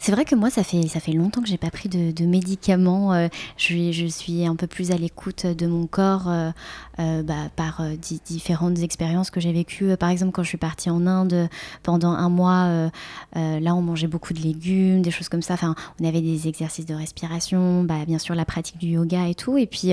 [0.00, 3.14] c'est vrai que moi ça fait ça fait longtemps que j'ai pas pris de, médicaments.
[3.14, 7.82] Euh, je, suis un peu plus à l'écoute de mon corps euh, bah, par
[8.24, 9.96] différentes expériences que j'ai vécues.
[9.96, 11.48] Par exemple, quand je suis partie en Inde
[11.84, 12.90] pendant un mois,
[13.36, 15.54] là on mangeait beaucoup de légumes, des choses comme ça.
[15.54, 19.36] Enfin, on avait des exercices de respiration, bah, bien sûr la pratique du yoga et
[19.36, 19.58] tout.
[19.58, 19.92] Et puis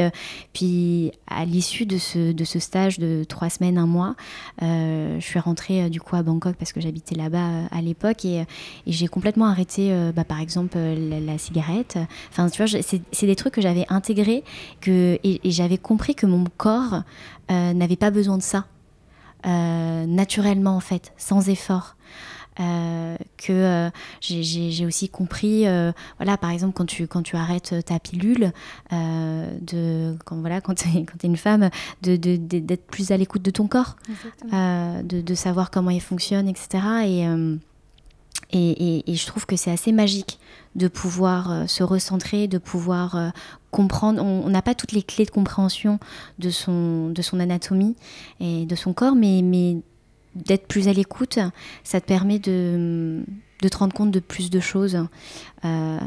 [0.54, 4.16] puis à l'issue de ce de ce stage de trois semaines, un mois,
[4.60, 8.46] je suis rentrée du coup à Bangkok parce que j'habitais là-bas à l'époque et,
[8.88, 11.98] j'ai complètement arrêté, euh, bah, par exemple, euh, la, cigarette.
[12.32, 14.44] Enfin, tu vois, c'est des trucs que j'avais intégrés
[14.82, 17.04] que, et, j'avais compris que mon corps
[17.52, 18.66] euh, n'avait pas besoin de ça,
[19.44, 21.96] naturellement en fait, sans effort.
[22.58, 23.90] que
[24.22, 25.66] j'ai aussi compris,
[26.18, 28.52] voilà, par exemple, quand tu, quand tu arrêtes ta pilule,
[28.92, 31.70] de, quand, voilà, quand tu es, es, une femme,
[32.02, 33.96] d'être de, d'être plus à l'écoute de ton corps,
[34.44, 36.84] de, de, savoir comment il fonctionne, etc.
[37.06, 37.26] Et,
[38.52, 40.40] et, je trouve que c'est assez magique
[40.76, 43.30] de pouvoir euh, se recentrer, de pouvoir euh,
[43.72, 44.24] comprendre.
[44.24, 46.00] On n'a pas toutes les clés de compréhension
[46.40, 47.96] de son, de son anatomie
[48.40, 49.78] et de son corps, mais,
[50.36, 51.40] d'être plus à l'écoute,
[51.84, 53.24] ça te permet de,
[53.62, 54.98] de te rendre compte de plus de choses.
[55.66, 55.98] Euh,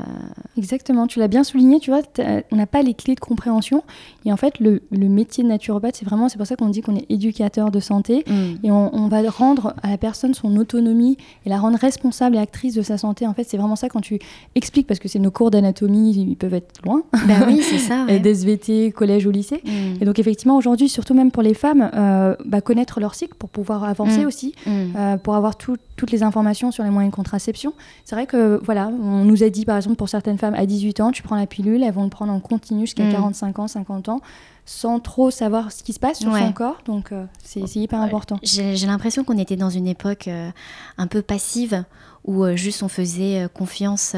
[0.58, 2.02] Exactement, tu l'as bien souligné, tu vois,
[2.50, 3.82] on n'a pas les clés de compréhension.
[4.26, 6.94] Et en fait, le, métier de naturopathe, c'est vraiment, c'est pour ça qu'on dit qu'on
[6.94, 8.22] est éducateur de santé.
[8.26, 8.66] Mm.
[8.66, 12.74] Et on, va rendre à la personne son autonomie et la rendre responsable et actrice
[12.74, 13.26] de sa santé.
[13.26, 14.18] En fait, c'est vraiment ça quand tu
[14.54, 17.02] expliques, parce que c'est nos cours d'anatomie, ils peuvent être loin.
[17.12, 18.06] Bah oui, c'est ça.
[18.12, 18.20] Ouais.
[18.22, 19.62] SVT, collège ou lycée.
[19.64, 20.02] Mm.
[20.02, 23.48] Et donc, effectivement, aujourd'hui, surtout même pour les femmes, euh, bah, connaître leur cycle pour
[23.48, 24.26] pouvoir avancer mm.
[24.26, 27.72] aussi, euh, pour avoir toutes les informations sur les moyens de contraception.
[28.04, 31.00] C'est vrai que, voilà, on nous a dit, par exemple, pour certaines femmes, à 18
[31.00, 34.08] ans, tu prends la pilule, elles vont le prendre en continu jusqu'à 45 ans, 50
[34.08, 34.20] ans,
[34.64, 36.78] sans trop savoir ce qui se passe sur son corps.
[36.84, 38.38] Donc, euh, c'est hyper important.
[38.42, 40.50] J'ai l'impression qu'on était dans une époque euh,
[40.98, 41.84] un peu passive,
[42.24, 44.14] où euh, juste on faisait confiance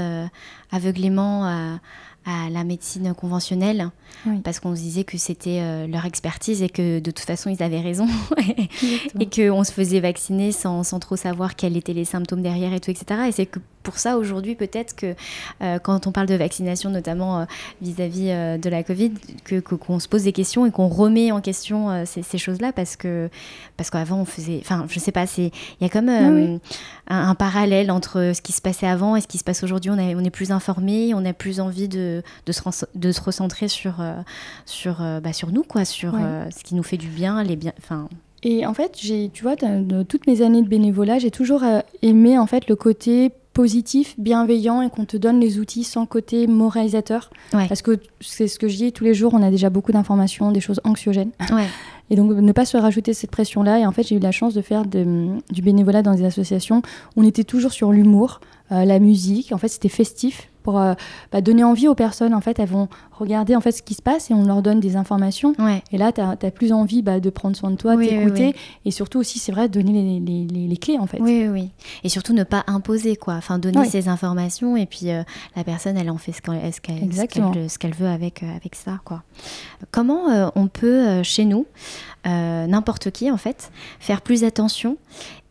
[0.71, 1.79] aveuglément à
[2.25, 3.91] à la médecine conventionnelle.
[4.43, 7.63] Parce qu'on se disait que c'était euh, leur expertise et que de toute façon ils
[7.63, 8.07] avaient raison.
[9.21, 12.81] Et qu'on se faisait vacciner sans, sans, trop savoir quels étaient les symptômes derrière et
[12.81, 15.14] tout etc et c'est que pour ça aujourd'hui peut-être que
[15.62, 17.44] euh, quand on parle de vaccination notamment euh,
[17.81, 19.12] vis-à-vis de la Covid
[19.44, 22.73] que qu'on se pose des questions et qu'on remet en question ces, ces choses là
[22.73, 23.31] parce que
[23.77, 26.59] parce qu'avant on faisait enfin je sais pas c'est il y a comme un,
[27.09, 29.90] un, parallèle entre ce qui se passait avant et ce qui se passe aujourd'hui.
[29.90, 33.68] On, on est plus informé on a plus envie de de, se, de se recentrer
[33.68, 34.14] sur, euh,
[34.66, 37.57] sur, euh, bah, sur nous, quoi, sur euh, ce qui nous fait du bien, les
[37.57, 38.09] bien, enfin.
[38.42, 41.62] Et en fait, j'ai, tu vois, de toutes mes années de bénévolat, j'ai toujours
[42.03, 46.47] aimé en fait le côté positif, bienveillant et qu'on te donne les outils sans côté
[46.47, 47.31] moralisateur.
[47.53, 50.53] Parce que c'est ce que je dis tous les jours, on a déjà beaucoup d'informations,
[50.53, 51.31] des choses anxiogènes.
[52.11, 53.79] Et donc ne pas se rajouter cette pression-là.
[53.79, 56.83] Et en fait, j'ai eu la chance de faire du bénévolat dans des associations.
[57.17, 58.40] On était toujours sur l'humour,
[58.73, 59.53] euh, la musique.
[59.53, 60.94] En fait, c'était festif pour euh,
[61.31, 62.35] bah, donner envie aux personnes.
[62.35, 64.81] En fait, elles vont regarder en fait ce qui se passe et on leur donne
[64.81, 65.55] des informations.
[65.92, 68.57] Et là, tu as, plus envie bah, de prendre soin de toi, d'écouter.
[68.85, 71.20] Et surtout aussi, c'est vrai, donner les, les, clés en fait.
[71.20, 71.70] Oui, oui.
[72.03, 73.35] Et surtout ne pas imposer, quoi.
[73.35, 75.22] Enfin, donner ces informations et puis euh,
[75.55, 79.22] la personne, elle en fait ce qu'elle veut avec, euh, avec ça, quoi.
[79.90, 81.66] Comment on peut, chez nous,
[82.24, 84.96] n'importe qui en fait, faire plus attention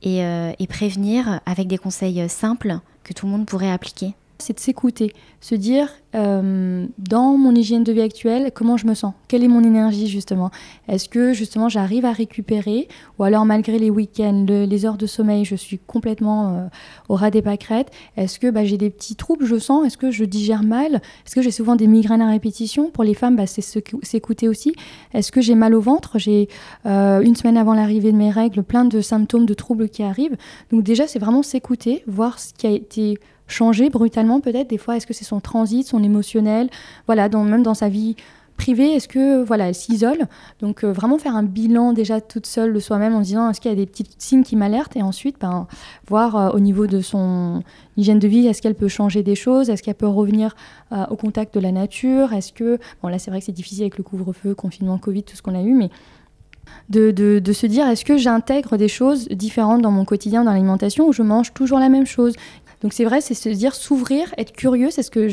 [0.02, 4.15] et, et prévenir avec des conseils simples que tout le monde pourrait appliquer?
[4.44, 8.94] C'est de s'écouter, se dire euh, dans mon hygiène de vie actuelle, comment je me
[8.94, 10.52] sens Quelle est mon énergie justement.
[10.88, 15.46] Est-ce que justement j'arrive à récupérer Ou alors malgré les week-ends, les heures de sommeil,
[15.46, 16.68] je suis complètement euh,
[17.10, 17.90] au ras des pâquerettes.
[18.16, 19.86] Est-ce que bah, j'ai des petits troubles, je sens?
[19.86, 21.02] Est-ce que je digère mal?
[21.26, 22.92] Est-ce que j'ai souvent des migraines à répétition?
[22.92, 24.74] Pour les femmes, bah, c'est s'écouter aussi.
[25.14, 26.20] Est-ce que j'ai mal au ventre?
[26.20, 26.48] J'ai
[26.86, 30.38] euh, une semaine avant l'arrivée de mes règles plein de symptômes de troubles qui arrivent.
[30.72, 33.18] Donc déjà, c'est vraiment s'écouter, voir ce qui a été
[33.54, 36.70] changer brutalement peut-être des fois Est-ce que c'est son transit, son émotionnel
[37.06, 38.16] Voilà, même dans sa vie
[38.58, 40.28] privée, est-ce que voilà, elle s'isole?
[40.60, 43.72] Donc euh, vraiment faire un bilan déjà toute seule de soi-même en disant est-ce qu'il
[43.72, 44.96] y a des petits signes qui m'alertent?
[44.96, 45.68] Et ensuite ben,
[46.08, 47.63] voir euh, au niveau de son
[47.98, 50.56] hygiène de vie est-ce qu'elle peut changer des choses, est-ce qu'elle peut revenir
[50.92, 53.84] euh, au contact de la nature, est-ce que bon là c'est vrai que c'est difficile
[53.84, 55.89] avec le couvre-feu, confinement, Covid, tout ce qu'on a eu, mais
[56.89, 61.13] de, se dire est-ce que j'intègre des choses différentes dans mon quotidien, dans l'alimentation, ou
[61.13, 62.36] je mange toujours la même chose?
[62.84, 65.30] Donc c'est vrai, c'est se dire s'ouvrir, être curieux, c'est ce que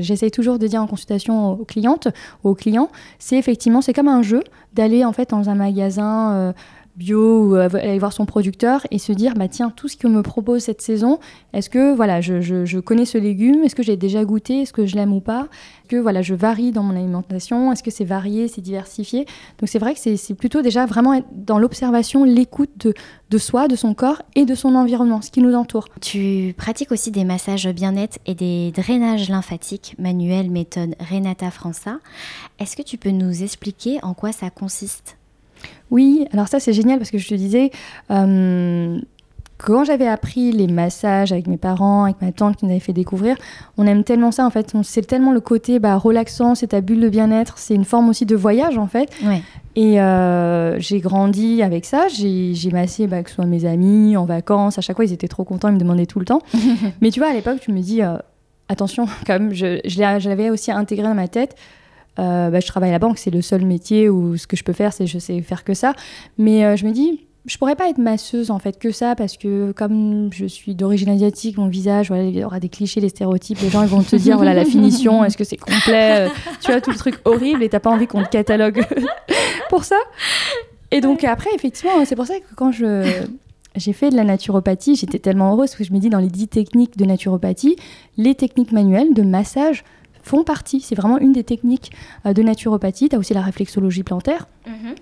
[0.00, 2.08] j'essaye toujours de dire en consultation aux clientes,
[2.44, 2.88] aux clients.
[3.18, 6.32] C'est effectivement, c'est comme un jeu d'aller en fait dans un magasin.
[6.32, 6.52] Euh,
[6.98, 10.62] bio aller voir son producteur et se dire bah tiens tout ce qu'on me propose
[10.64, 11.20] cette saison
[11.52, 13.64] est-ce que voilà je, je, connais ce légume?
[13.64, 14.62] Est-ce que j'ai déjà goûté?
[14.62, 15.48] Est-ce que je l'aime ou pas?
[15.80, 17.72] Est-ce que voilà je varie dans mon alimentation?
[17.72, 19.26] Est-ce que c'est varié c'est diversifié?
[19.58, 22.94] Donc c'est vrai que c'est plutôt déjà vraiment être dans l'observation l'écoute de,
[23.30, 25.88] de soi de son corps et de son environnement ce qui nous entoure.
[26.00, 31.98] Tu pratiques aussi des massages bien-être et des drainages lymphatiques manuels méthode Renata França.
[32.58, 35.17] Est-ce que tu peux nous expliquer en quoi ça consiste?
[35.90, 37.70] Oui, alors ça c'est génial parce que je te disais,
[38.10, 38.98] euh,
[39.58, 42.92] quand j'avais appris les massages avec mes parents, avec ma tante qui nous avait fait
[42.92, 43.36] découvrir,
[43.76, 44.72] on aime tellement ça en fait.
[44.84, 48.24] C'est tellement le côté bah, relaxant, c'est ta bulle de bien-être, c'est une forme aussi
[48.24, 49.10] de voyage en fait.
[49.74, 52.06] Et euh, j'ai grandi avec ça.
[52.08, 54.78] J'ai massé bah, que ce soit mes amis en vacances.
[54.78, 56.42] À chaque fois, ils étaient trop contents, ils me demandaient tout le temps.
[57.00, 58.16] Mais tu vois, à l'époque, tu me dis, euh,
[58.68, 61.56] attention, quand même, je, je l'avais aussi intégré dans ma tête.
[62.18, 64.64] Euh, bah, je travaille à la banque, c'est le seul métier où ce que je
[64.64, 65.94] peux faire, c'est je sais faire que ça.
[66.36, 69.36] Mais euh, je me dis, je pourrais pas être masseuse en fait que ça parce
[69.36, 73.08] que comme je suis d'origine asiatique, mon visage, voilà, il y aura des clichés, des
[73.08, 73.60] stéréotypes.
[73.62, 76.28] Les gens ils vont te dire voilà la finition, est-ce que c'est complet, euh,
[76.60, 78.84] tu vois tout le truc horrible et t'as pas envie qu'on te catalogue
[79.70, 79.96] pour ça.
[80.90, 83.24] Et donc après effectivement c'est pour ça que quand je
[83.76, 86.28] j'ai fait de la naturopathie, j'étais tellement heureuse parce que je me dis dans les
[86.28, 87.76] dix techniques de naturopathie,
[88.16, 89.84] les techniques manuelles de massage
[90.28, 90.80] font partie.
[90.80, 91.90] C'est vraiment une des techniques
[92.26, 93.08] euh, de naturopathie.
[93.08, 94.46] Tu as aussi la réflexologie plantaire.
[94.66, 94.94] Mhm.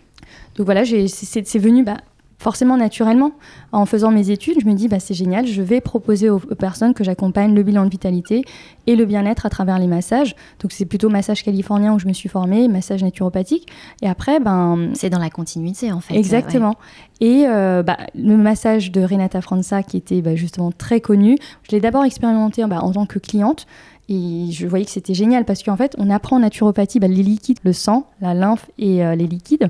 [0.56, 1.98] Donc voilà, c'est venu bah,
[2.38, 3.32] forcément naturellement.
[3.72, 6.94] En faisant mes études, je me dis, bah, c'est génial, je vais proposer aux, personnes
[6.94, 8.42] que j'accompagne le bilan de vitalité
[8.86, 10.34] et le bien-être à travers les massages.
[10.60, 13.68] Donc c'est plutôt massage californien où je me suis formée, massage naturopathique.
[14.02, 14.90] Et après, ben...
[14.94, 16.14] C'est dans la continuité en fait.
[16.14, 16.76] Exactement.
[17.20, 21.72] Et euh, bah, le massage de Renata Franza, qui était bah, justement très connu, je
[21.72, 23.66] l'ai d'abord expérimenté bah, en tant que cliente.
[24.08, 27.22] Et je voyais que c'était génial parce qu'en fait, on apprend en naturopathie bah, les
[27.22, 29.68] liquides, le sang, la lymphe et euh, les liquides.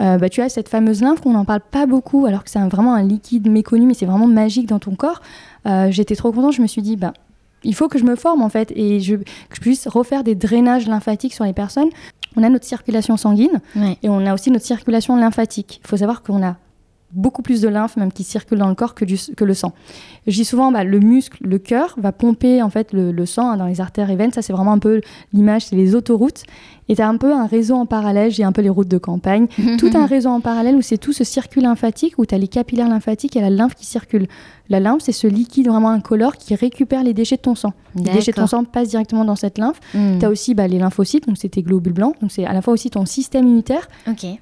[0.00, 2.60] Euh, bah, tu as cette fameuse lymphe qu'on n'en parle pas beaucoup alors que c'est
[2.60, 5.20] vraiment un liquide méconnu, mais c'est vraiment magique dans ton corps.
[5.66, 7.12] Euh, j'étais trop contente, je me suis dit, bah,
[7.62, 10.34] il faut que je me forme en fait et je, que je puisse refaire des
[10.34, 11.88] drainages lymphatiques sur les personnes.
[12.36, 13.60] On a notre circulation sanguine
[14.02, 15.80] et on a aussi notre circulation lymphatique.
[15.84, 16.56] Il faut savoir qu'on a
[17.14, 19.72] beaucoup plus de lymphe même qui circule dans le corps que, du, que le sang.
[20.26, 23.56] Je dis souvent, bah, le muscle, le cœur va pomper en fait le, sang hein,
[23.56, 24.32] dans les artères et veines.
[24.32, 25.00] Ça, c'est vraiment un peu
[25.32, 26.44] l'image, c'est les autoroutes.
[26.88, 28.98] Et tu as un peu un réseau en parallèle, j'ai un peu les routes de
[28.98, 29.46] campagne,
[29.78, 32.48] tout un réseau en parallèle où c'est tout ce circuit lymphatique, où tu as les
[32.48, 34.26] capillaires lymphatiques et la lymphe qui circule.
[34.68, 37.74] La lymphe, c'est ce liquide vraiment incolore qui récupère les déchets de ton sang.
[37.94, 39.78] Les déchets de ton sang passent directement dans cette lymphe.
[39.92, 40.18] Hmm.
[40.18, 42.62] Tu as aussi bah, les lymphocytes, donc c'est tes globules blancs, donc c'est à la
[42.62, 43.88] fois aussi ton système immunitaire.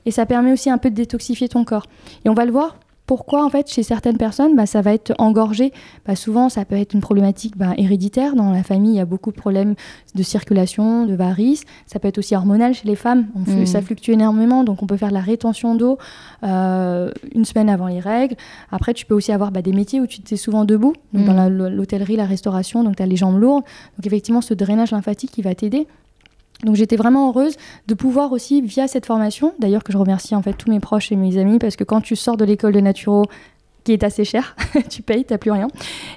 [0.07, 1.87] Et ça permet aussi un peu de détoxifier ton corps.
[2.25, 5.13] Et on va le voir pourquoi en fait chez certaines personnes bah, ça va être
[5.19, 5.73] engorgé?
[6.07, 8.35] Bah, Souvent ça peut être une problématique bah, héréditaire.
[8.37, 9.75] Dans la famille il y a beaucoup de problèmes
[10.15, 11.65] de circulation, de varices.
[11.87, 13.27] Ça peut être aussi hormonal chez les femmes.
[13.35, 13.67] Mmh.
[13.67, 15.99] Ça fluctue énormément donc on peut faire de la rétention d'eau
[16.45, 18.37] euh, une semaine avant les règles.
[18.71, 21.69] Après tu peux aussi avoir des métiers où tu es souvent debout, donc dans mmh.
[21.69, 23.65] l'hôtellerie, la, restauration, donc tu as les jambes lourdes.
[23.99, 25.87] Donc effectivement ce drainage lymphatique qui va t'aider.
[26.65, 27.57] Donc j'étais vraiment heureuse
[27.89, 31.11] de pouvoir aussi, via cette formation, d'ailleurs que je remercie en fait tous mes proches
[31.13, 33.27] et mes amis, parce que quand tu sors de l'école de naturo,
[33.85, 34.57] qui est assez cher,
[34.89, 35.69] tu payes, t'as plus rien.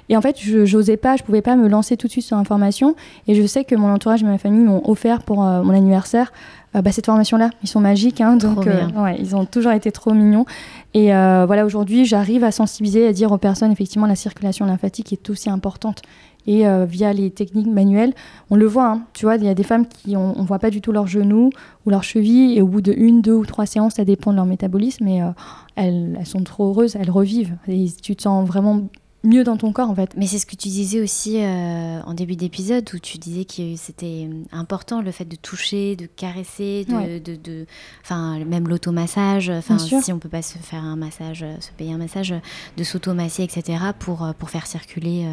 [0.08, 2.36] Et en fait, je n'osais pas, je pouvais pas me lancer tout de suite sur
[2.36, 2.94] l'information.
[3.26, 6.32] Et je sais que mon entourage et ma famille m'ont offert pour euh, mon anniversaire
[6.74, 7.50] euh, bah, cette formation-là.
[7.62, 10.46] Ils sont magiques, hein, donc euh, ouais, ils ont toujours été trop mignons.
[10.94, 15.28] Et voilà, aujourd'hui, j'arrive à sensibiliser, à dire aux personnes, effectivement, la circulation lymphatique est
[15.28, 16.02] aussi importante
[16.46, 18.14] et euh, via les techniques manuelles,
[18.50, 20.58] on le voit, hein, tu vois, il y a des femmes qui on, ne voit
[20.58, 21.50] pas du tout leurs genoux
[21.84, 24.36] ou leurs chevilles et au bout de une, deux ou trois séances, ça dépend de
[24.36, 25.30] leur métabolisme, mais euh,
[25.74, 28.82] elles, elles, sont trop heureuses, elles revivent et tu te sens vraiment
[29.26, 30.12] mieux dans ton corps en fait.
[30.16, 33.76] Mais c'est ce que tu disais aussi euh, en début d'épisode où tu disais que
[33.76, 37.66] c'était important le fait de toucher, de caresser, de, de,
[38.02, 39.50] enfin même l'automassage.
[39.50, 42.34] Enfin si on peut pas se faire un massage, se payer un massage,
[42.76, 43.78] de s'automasser etc.
[43.98, 45.26] pour pour faire circuler.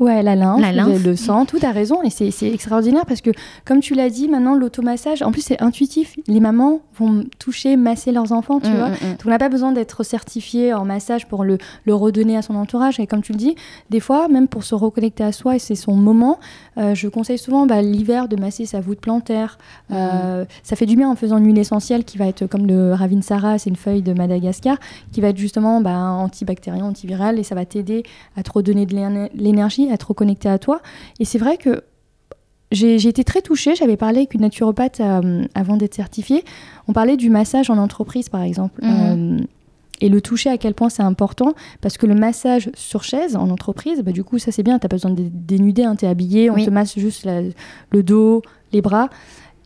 [0.00, 2.02] Ouais, la lymphe, le sang, tout a raison.
[2.02, 3.30] Et c'est extraordinaire parce que,
[3.64, 6.16] comme tu l'as dit, maintenant, l'automassage, en plus, c'est intuitif.
[6.28, 8.88] Les mamans vont toucher, masser leurs enfants, tu mm, vois.
[8.88, 9.10] Mm, mm.
[9.10, 12.54] Donc, on n'a pas besoin d'être certifié en massage pour le, le, redonner à son
[12.54, 13.00] entourage.
[13.00, 13.56] Et comme tu le dis,
[13.90, 16.38] des fois, même pour se reconnecter à soi, et c'est son moment,
[16.76, 19.58] euh, je conseille souvent bah, l'hiver de masser sa voûte plantaire.
[19.90, 22.92] Euh, ça fait du bien en faisant une huile essentielle qui va être comme le
[22.92, 24.78] Ravinsara, c'est une feuille de Madagascar,
[25.12, 28.04] qui va être justement bah, antibactérien, antiviral, et ça va t'aider
[28.36, 30.80] à te redonner de l'énergie être reconnecté à toi.
[31.20, 31.82] Et c'est vrai que
[32.70, 33.74] j'ai été très touchée.
[33.74, 36.44] J'avais parlé avec une naturopathe euh, avant d'être certifiée.
[36.86, 38.80] On parlait du massage en entreprise, par exemple.
[38.82, 39.38] Mhm.
[39.40, 39.44] Euh,
[40.00, 41.54] et le toucher, à quel point c'est important.
[41.80, 44.78] Parce que le massage sur chaise en entreprise, bah, du coup, ça c'est bien.
[44.78, 47.26] Tu n'as pas besoin de dénuder, hein, tu es habillé, on te masse juste
[47.90, 49.08] le dos, les bras.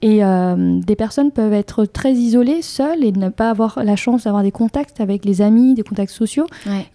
[0.01, 4.25] Et euh, des personnes peuvent être très isolées, seules, et ne pas avoir la chance
[4.25, 6.47] d'avoir des contacts avec les amis, des contacts sociaux.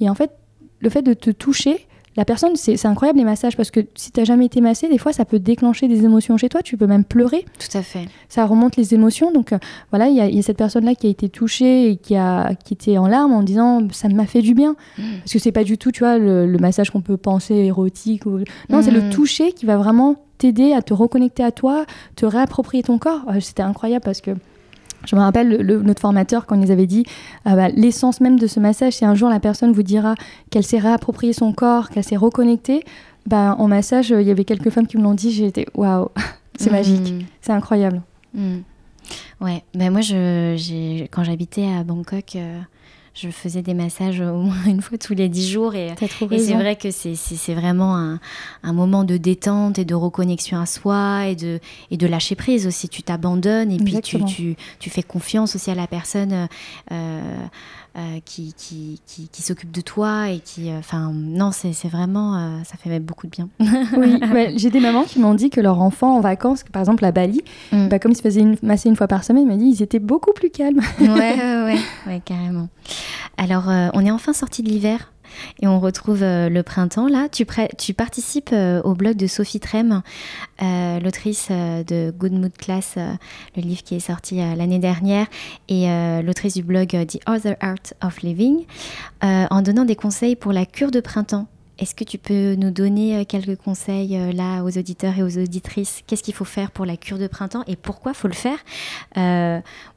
[0.02, 0.32] Et en fait,
[0.80, 1.87] le fait de te toucher,
[2.18, 4.98] la personne, c'est incroyable les massages parce que si tu n'as jamais été massé, des
[4.98, 7.46] fois ça peut déclencher des émotions chez toi, tu peux même pleurer.
[7.60, 8.08] Tout à fait.
[8.28, 9.32] Ça remonte les émotions.
[9.32, 9.60] Donc euh,
[9.92, 12.98] voilà, il y, a cette personne-là qui a été touchée et qui, a, qui était
[12.98, 14.76] en larmes en disant ça m'a fait du bien.
[14.98, 15.04] Mm.
[15.20, 18.26] Parce que c'est pas du tout, tu vois, le, massage qu'on peut penser érotique.
[18.26, 18.40] Ou...
[18.70, 19.10] Non, c'est le mm.
[19.12, 23.26] toucher qui va vraiment t'aider à te reconnecter à toi, te réapproprier ton corps.
[23.30, 24.32] Euh, c'était incroyable parce que
[25.06, 27.06] je me rappelle le, notre formateur quand il nous avait dit
[27.46, 30.16] ah bah, l'essence même de ce massage, si un jour la personne vous dira
[30.50, 32.84] qu'elle s'est réapproprié son corps, qu'elle s'est reconnectée,
[33.26, 36.10] bah, en massage, il y avait quelques femmes qui me l'ont dit, j'ai été waouh,
[36.58, 37.26] c'est magique, mmh.
[37.42, 38.02] c'est incroyable.
[38.34, 38.58] Mmh.
[39.42, 42.60] Ouais, ben moi, je, quand j'habitais à Bangkok, euh,
[43.20, 45.76] je faisais des massages au moins une fois tous les dix jours.
[45.76, 48.20] Et, c'est vrai que c'est vraiment un,
[48.64, 52.68] un, moment de détente et de reconnexion à soi et de, et de lâcher prise
[52.68, 52.90] aussi.
[52.90, 56.48] Tu t'abandonnes et puis tu, tu, tu, fais confiance aussi à la personne.
[56.92, 57.48] Euh,
[57.98, 60.70] euh, qui, qui, qui, s'occupe de toi et qui.
[60.70, 62.36] Euh, enfin, non, c'est vraiment.
[62.36, 63.50] Euh, ça fait beaucoup de bien.
[63.60, 64.20] oui,
[64.56, 67.42] j'ai des mamans qui m'ont dit que leurs enfants en vacances, par exemple à Bali,
[67.72, 67.88] mm.
[67.88, 69.82] bah, comme ils se faisaient une, masser une fois par semaine, ils m'ont dit ils
[69.82, 70.80] étaient beaucoup plus calmes.
[71.00, 72.70] ouais, ouais, ouais, carrément.
[73.38, 75.12] Alors, on est enfin sorti de l'hiver.
[75.62, 77.28] Et on retrouve euh, le printemps là.
[77.30, 77.46] Tu,
[77.94, 80.02] participes euh, au blog de Sophie Trem,
[80.62, 82.96] euh, l'autrice de Good Mood Class,
[83.56, 85.28] le livre qui est sorti l'année dernière,
[85.68, 85.88] et
[86.24, 88.66] l'autrice du blog The Other Art of Living,
[89.22, 91.48] en donnant des conseils pour la cure de printemps.
[91.80, 96.02] Est-ce que tu peux nous donner quelques conseils là aux auditeurs et aux auditrices?
[96.08, 98.58] Qu'est-ce qu'il faut faire pour la cure de printemps et pourquoi faut le faire?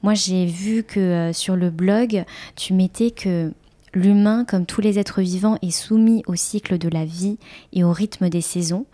[0.02, 2.24] Moi, j'ai vu que sur le blog,
[2.56, 3.52] tu mettais que
[3.92, 7.38] L'humain, comme tous les êtres vivants, est soumis au cycle de la vie
[7.72, 8.86] et au rythme des saisons.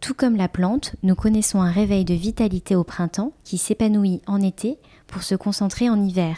[0.00, 4.42] Tout comme la plante, nous connaissons un réveil de vitalité au printemps qui s'épanouit en
[4.42, 6.36] été pour se concentrer en hiver.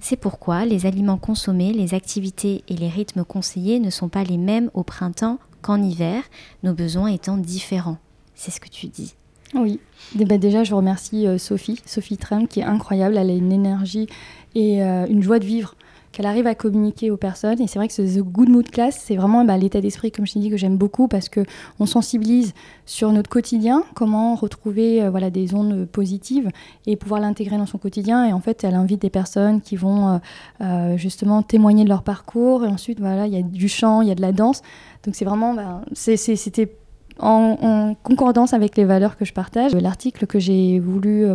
[0.00, 4.38] C'est pourquoi les aliments consommés, les activités et les rythmes conseillés ne sont pas les
[4.38, 6.22] mêmes au printemps qu'en hiver,
[6.62, 7.98] nos besoins étant différents.
[8.34, 9.14] C'est ce que tu dis.
[9.54, 9.80] Oui,
[10.18, 13.52] eh ben, déjà je remercie euh, Sophie, Sophie Trem qui est incroyable, elle a une
[13.52, 14.08] énergie
[14.54, 15.76] et euh, une joie de vivre
[16.14, 17.60] qu'elle arrive à communiquer aux personnes.
[17.60, 20.34] Et c'est vrai que ce Good Mood Class, c'est vraiment bah, l'état d'esprit, comme je
[20.34, 22.54] t'ai dit, que j'aime beaucoup parce qu'on sensibilise
[22.86, 26.50] sur notre quotidien, comment retrouver euh, voilà, des ondes positives
[26.86, 28.24] et pouvoir l'intégrer dans son quotidien.
[28.26, 30.18] Et en fait, elle invite des personnes qui vont euh,
[30.60, 32.64] euh, justement témoigner de leur parcours.
[32.64, 34.62] Et ensuite, voilà, il y a du chant, il y a de la danse.
[35.04, 36.76] Donc c'est vraiment, bah, c'était
[37.18, 39.74] en, concordance avec les valeurs que je partage.
[39.74, 41.26] L'article que j'ai voulu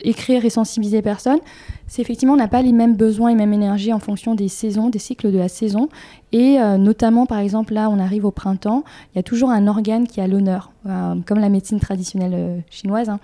[0.00, 1.40] écrire et sensibiliser les personnes,
[1.86, 4.90] c'est effectivement, on n'a pas les mêmes besoins et mêmes énergies en fonction des saisons,
[4.90, 5.88] des cycles de la saison.
[6.32, 9.66] Et euh, notamment, par exemple, là, on arrive au printemps, il y a toujours un
[9.66, 13.08] organe qui a l'honneur, euh, comme la médecine traditionnelle euh, chinoise.
[13.08, 13.18] Hein.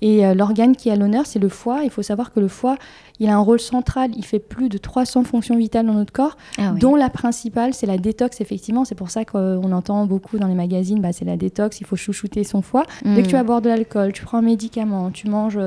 [0.00, 1.82] Et l'organe qui a l'honneur, c'est le foie.
[1.84, 2.76] Il faut savoir que le foie,
[3.20, 4.10] il a un rôle central.
[4.16, 7.86] Il fait plus de 300 fonctions vitales dans notre corps, ah dont la principale, c'est
[7.86, 8.84] la détox, effectivement.
[8.84, 11.96] C'est pour ça qu'on entend beaucoup dans les magazines, bah, c'est la détox, il faut
[11.96, 12.84] chouchouter son foie.
[13.04, 15.58] Dès que tu abordes de l'alcool, tu prends un médicament, tu manges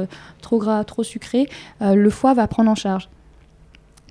[0.41, 1.49] trop gras, trop sucré,
[1.81, 3.09] le foie va prendre en charge.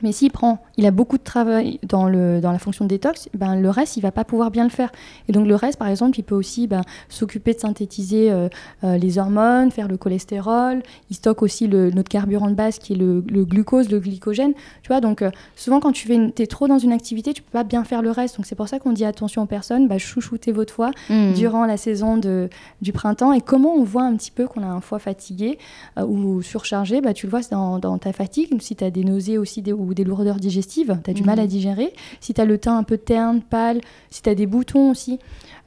[0.02, 3.28] Mais s'il prend, il a beaucoup de travail dans, le, dans la fonction de détox,
[3.34, 4.90] ben, le reste, il va pas pouvoir bien le faire.
[5.28, 8.48] Et donc le reste, par exemple, il peut aussi ben, s'occuper de synthétiser euh,
[8.84, 10.82] euh, les hormones, faire le cholestérol.
[11.10, 14.52] Il stocke aussi le, notre carburant de base qui est le, glucose, le glycogène.
[14.82, 17.64] Tu vois, donc euh, souvent quand tu es trop dans une activité, tu peux pas
[17.64, 18.36] bien faire le reste.
[18.36, 21.32] Donc c'est pour ça qu'on dit attention aux personnes, bah, chouchoutez votre foie mmh.
[21.34, 22.48] durant la saison de,
[22.80, 23.32] du printemps.
[23.32, 25.58] Et comment on voit un petit peu qu'on a un foie fatigué
[25.96, 28.60] ou surchargé, bah, tu le vois dans, dans ta fatigue.
[28.60, 31.42] Si tu as des nausées aussi des, des lourdeurs digestives, tu as du mal à
[31.42, 31.48] mhm.
[31.48, 33.80] digérer, si tu as le teint un peu terne, pâle,
[34.10, 35.18] si tu as des boutons aussi,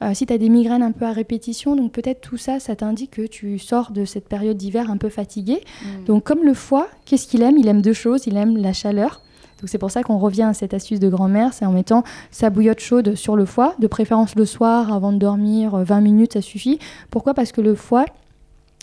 [0.02, 2.76] euh, si tu as des migraines un peu à répétition, donc peut-être tout ça, ça
[2.76, 5.60] t'indique que tu sors de cette période d'hiver un peu fatigué.
[5.82, 6.04] Mhm.
[6.04, 7.58] Donc comme le foie, qu'est-ce qu'il aime?
[7.58, 9.20] Il aime deux choses, il aime la chaleur.
[9.60, 12.50] Donc c'est pour ça qu'on revient à cette astuce de grand-mère, c'est en mettant sa
[12.50, 16.42] bouillotte chaude sur le foie, de préférence le soir avant de dormir, 20 minutes ça
[16.42, 16.78] suffit.
[17.10, 17.34] Pourquoi?
[17.34, 18.04] Parce que le foie,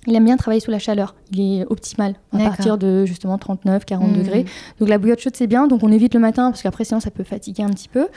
[0.08, 1.16] il aime bien travailler sous la chaleur.
[1.32, 4.14] Il est optimal à partir de justement 39, 40 hmm.
[4.14, 4.46] degrés.
[4.80, 5.68] Donc la bouillotte chaude, c'est bien.
[5.68, 8.08] Donc on évite le matin parce qu'après, sinon, ça peut fatiguer un petit peu.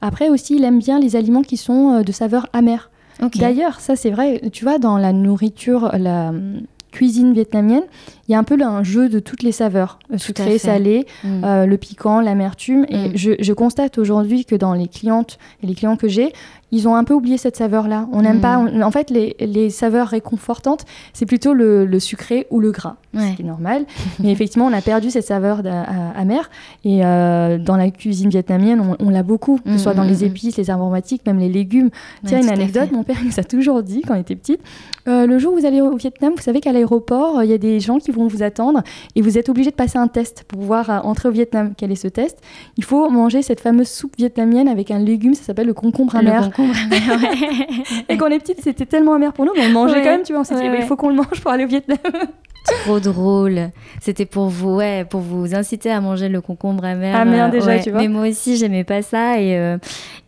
[0.00, 2.90] Après aussi, il aime bien les aliments qui sont euh, de saveur amère.
[3.36, 6.32] D'ailleurs, ça c'est vrai, tu vois, dans la nourriture, la
[6.94, 7.82] cuisine vietnamienne,
[8.28, 11.44] il y a un peu un jeu de toutes les saveurs, euh, sucré, salé, hmm.
[11.44, 12.86] euh, le piquant, l'amertume.
[12.88, 13.16] Et hmm.
[13.16, 16.32] je, je, constate aujourd'hui que dans les clientes et les clients que j'ai,
[16.70, 18.08] ils ont un peu oublié cette saveur-là.
[18.12, 18.58] On n'aime pas.
[18.58, 18.82] Hmm.
[18.82, 23.34] en fait, les, les, saveurs réconfortantes, c'est plutôt le, le, sucré ou le gras, ce
[23.34, 23.86] qui est normal.
[24.20, 25.62] Mais effectivement, on a perdu cette saveur
[26.16, 26.50] amère.
[26.84, 30.56] Et euh, dans la cuisine vietnamienne, on, l'a beaucoup, que ce soit dans les épices,
[30.56, 31.90] les aromatiques, même les légumes.
[32.24, 34.60] Tiens, une anecdote, mon père nous a toujours dit, quand on était petite,
[35.06, 37.58] euh, le jour où vous allez au Vietnam, vous savez qu'à l'aéroport, il y a
[37.58, 38.82] des gens qui vont vous attendre
[39.14, 41.74] et vous êtes obligé de passer un test pour pouvoir euh, entrer au Vietnam.
[41.76, 42.38] Quel est ce test?
[42.76, 46.50] Il faut manger cette fameuse soupe vietnamienne avec un légume, ça s'appelle le concombre amer.
[48.08, 50.22] et quand on est petite, c'était tellement amer pour nous, mais on mangeait quand même,
[50.22, 50.40] tu vois.
[50.40, 51.98] On s'est dit, il faut qu'on le mange pour aller au Vietnam.
[52.64, 53.70] Trop drôle.
[54.00, 57.14] C'était pour vous, ouais, pour vous inciter à manger le concombre amer.
[57.14, 58.00] Amer déjà, tu vois.
[58.00, 59.76] Mais moi aussi, j'aimais pas ça et, euh,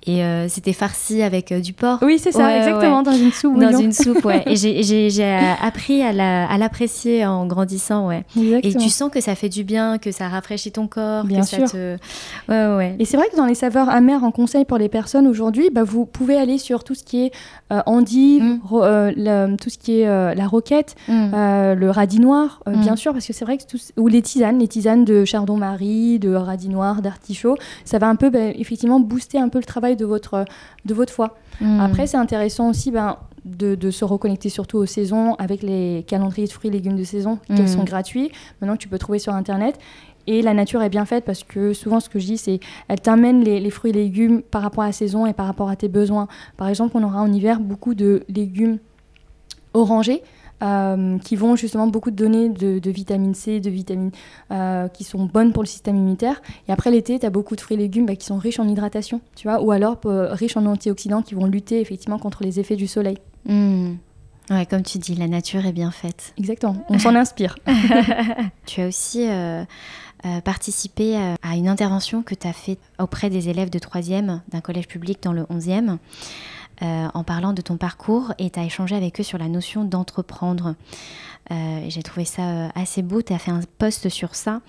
[0.06, 1.98] et euh, c'était farci avec euh, du porc.
[2.02, 3.58] Oui, c'est ça, exactement, dans une soupe.
[3.58, 4.42] Dans une soupe, ouais.
[4.46, 8.24] Et j'ai appris à l'apprécier en grandissant, ouais.
[8.62, 11.24] Et tu sens que ça fait du bien, que ça rafraîchit ton corps.
[11.24, 11.66] Bien sûr.
[12.48, 12.96] Ouais, ouais.
[12.98, 15.84] Et c'est vrai que dans les saveurs amères en conseil pour les personnes aujourd'hui, bah,
[15.84, 17.32] vous pouvez aller sur tout ce qui est
[17.70, 19.56] endive, mm.
[19.56, 21.32] tout ce qui est la roquette, mm.
[21.74, 22.96] le radis noir, euh, bien mm.
[22.96, 23.64] sûr, parce que c'est vrai que
[23.96, 28.30] ou les tisanes, les tisanes de chardon-marie, de radis noir, d'artichaut, ça va un peu,
[28.30, 30.44] ben, effectivement, booster un peu le travail de votre,
[30.84, 31.36] de votre foie.
[31.60, 31.80] Mm.
[31.80, 36.52] Après, c'est intéressant aussi, ben, de, se reconnecter surtout aux saisons avec les calendriers de
[36.52, 37.68] fruits et légumes de saison qui mm.
[37.68, 39.78] sont gratuits, maintenant que tu peux trouver sur Internet.
[40.28, 42.58] Et la nature est bien faite parce que souvent ce que je dis, c'est
[42.88, 45.68] elle t'amène les, les, fruits et légumes par rapport à la saison et par rapport
[45.68, 46.26] à tes besoins.
[46.56, 48.78] Par exemple, on aura en hiver beaucoup de légumes
[49.76, 50.22] orangés.
[50.62, 54.10] Euh, qui vont justement beaucoup donner de, vitamine C, de vitamines
[54.50, 56.40] euh, qui sont bonnes pour le système immunitaire.
[56.66, 58.66] Et après l'été, tu as beaucoup de fruits et légumes bah, qui sont riches en
[58.66, 62.58] hydratation, tu vois, ou alors euh, riches en antioxydants qui vont lutter effectivement contre les
[62.58, 63.18] effets du soleil.
[63.44, 63.96] Hmm.
[64.48, 66.32] Ouais, comme tu dis, la nature est bien faite.
[66.38, 67.58] Exactement, on s'en inspire.
[68.64, 69.26] tu as aussi
[70.44, 74.86] participé à une intervention que tu as faite auprès des élèves de 3e d'un collège
[74.88, 75.98] public dans le 11e.
[76.82, 79.84] Euh, en parlant de ton parcours et tu as échangé avec eux sur la notion
[79.84, 80.74] d'entreprendre.
[81.50, 83.22] Euh, j'ai trouvé ça euh, assez beau.
[83.22, 84.60] Tu as fait un post sur ça,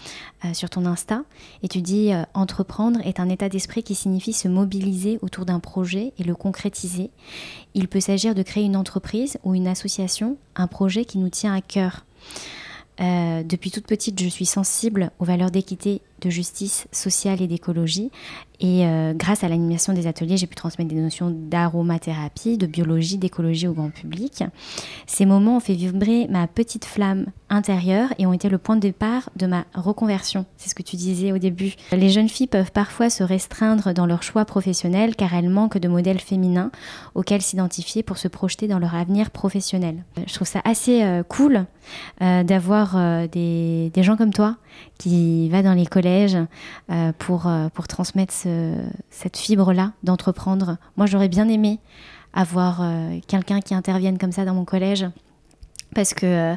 [0.53, 1.23] sur ton Insta,
[1.63, 6.13] et tu dis Entreprendre est un état d'esprit qui signifie se mobiliser autour d'un projet
[6.17, 7.09] et le concrétiser.
[7.73, 11.53] Il peut s'agir de créer une entreprise ou une association, un projet qui nous tient
[11.53, 12.05] à cœur.
[12.99, 18.11] depuis toute petite, je suis sensible aux valeurs d'équité de justice sociale et d'écologie.
[18.59, 23.17] Et euh, grâce à l'animation des ateliers, j'ai pu transmettre des notions d'aromathérapie, de biologie,
[23.17, 24.43] d'écologie au grand public.
[25.05, 28.81] Ces moments ont fait vibrer ma petite flamme intérieure et ont été le point de
[28.81, 30.45] départ de ma reconversion.
[30.57, 31.73] C'est ce que tu disais au début.
[31.91, 35.87] Les jeunes filles peuvent parfois se restreindre dans leur choix professionnel car elles manquent de
[35.87, 36.71] modèles féminins
[37.13, 40.03] auxquels s'identifier pour se projeter dans leur avenir professionnel.
[40.25, 41.65] Je trouve ça assez euh, cool
[42.21, 42.97] euh, d'avoir
[43.29, 44.57] des, des gens comme toi
[44.97, 46.37] qui va dans les collèges
[46.89, 48.33] euh, pour, euh, pour transmettre
[49.09, 50.77] cette fibre-là d'entreprendre.
[50.97, 51.79] Moi, j'aurais bien aimé
[52.33, 55.05] avoir euh, quelqu'un qui intervienne comme ça dans mon collège
[55.95, 56.53] parce que,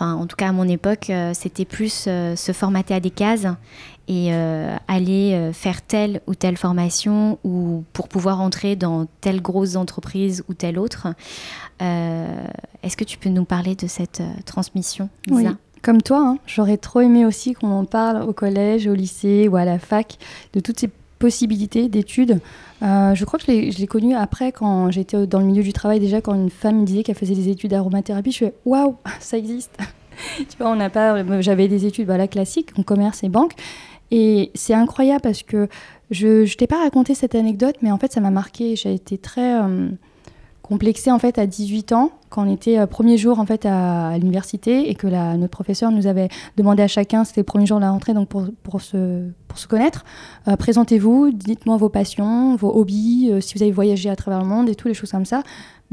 [0.00, 3.46] en tout cas à mon époque, c'était plus se formater à des cases
[4.08, 4.32] et
[4.88, 10.54] aller faire telle ou telle formation ou pour pouvoir entrer dans telle grosse entreprise ou
[10.54, 11.08] telle autre.
[11.80, 15.52] Est-ce que tu peux nous parler de cette transmission, Lisa?
[15.82, 19.56] Comme toi, hein, j'aurais trop aimé aussi qu'on en parle au collège, au lycée ou
[19.56, 20.16] à la fac
[20.52, 22.40] de toutes ces possibilités d'études.
[22.82, 25.98] Euh, je crois que je l'ai connu après, quand j'étais dans le milieu du travail,
[25.98, 29.36] déjà quand une femme me disait qu'elle faisait des études d'aromathérapie, je fais waouh, ça
[29.36, 29.76] existe.
[30.36, 31.40] tu vois, on n'a pas.
[31.40, 33.52] J'avais des études voilà, classiques en commerce et banque.
[34.10, 35.68] Et c'est incroyable parce que
[36.10, 38.76] je ne t'ai pas raconté cette anecdote, mais en fait, ça m'a marqué.
[38.76, 39.60] J'ai été très.
[39.60, 39.88] Euh,
[40.62, 44.16] complexée en fait à 18 ans quand on était euh, premier jour en fait à,
[44.18, 47.82] l'université et que notre professeur nous avait demandé à chacun, c'était le premier jour de
[47.82, 50.04] la rentrée, donc pour, pour, se, pour se connaître,
[50.48, 54.46] euh, présentez-vous, dites-moi vos passions, vos hobbies, euh, si vous avez voyagé à travers le
[54.46, 55.42] monde et tout, les choses comme ça.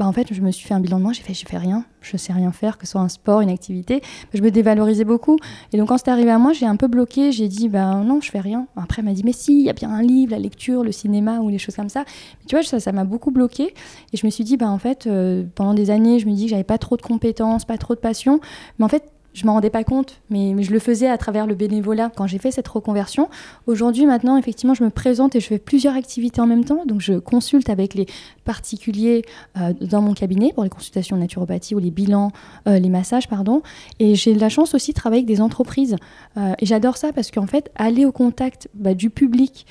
[0.00, 1.58] Bah, en fait, je me suis fait un bilan de moi, j'ai fait, j'ai fait
[1.58, 4.00] rien, je sais rien faire, que ce soit un sport, une activité.
[4.32, 5.36] Je me dévalorisais beaucoup.
[5.74, 8.22] Et donc, quand c'est arrivé à moi, j'ai un peu bloqué, j'ai dit, ben non,
[8.22, 8.66] je fais rien.
[8.76, 10.92] Après, elle m'a dit, mais si, il y a bien un livre, la lecture, le
[10.92, 12.04] cinéma ou les choses comme ça.
[12.06, 13.74] Mais tu vois, ça, ça m'a beaucoup bloqué.
[14.14, 15.06] Et je me suis dit, ben en fait,
[15.54, 18.00] pendant des années, je me dis que j'avais pas trop de compétences, pas trop de
[18.00, 18.40] passion.
[18.78, 21.54] Mais en fait, je m'en rendais pas compte, mais, je le faisais à travers le
[21.54, 23.28] bénévolat quand j'ai fait cette reconversion.
[23.66, 26.84] Aujourd'hui, maintenant, effectivement, je me présente et je fais plusieurs activités en même temps.
[26.84, 28.06] Donc, je consulte avec les
[28.44, 29.22] particuliers
[29.56, 32.32] euh, dans mon cabinet pour les consultations de naturopathie ou les bilans,
[32.66, 33.62] euh, les massages, pardon.
[34.00, 35.96] Et j'ai la chance aussi de travailler avec des entreprises.
[36.36, 39.66] Euh, et j'adore ça parce qu'en fait, aller au contact bah, du public,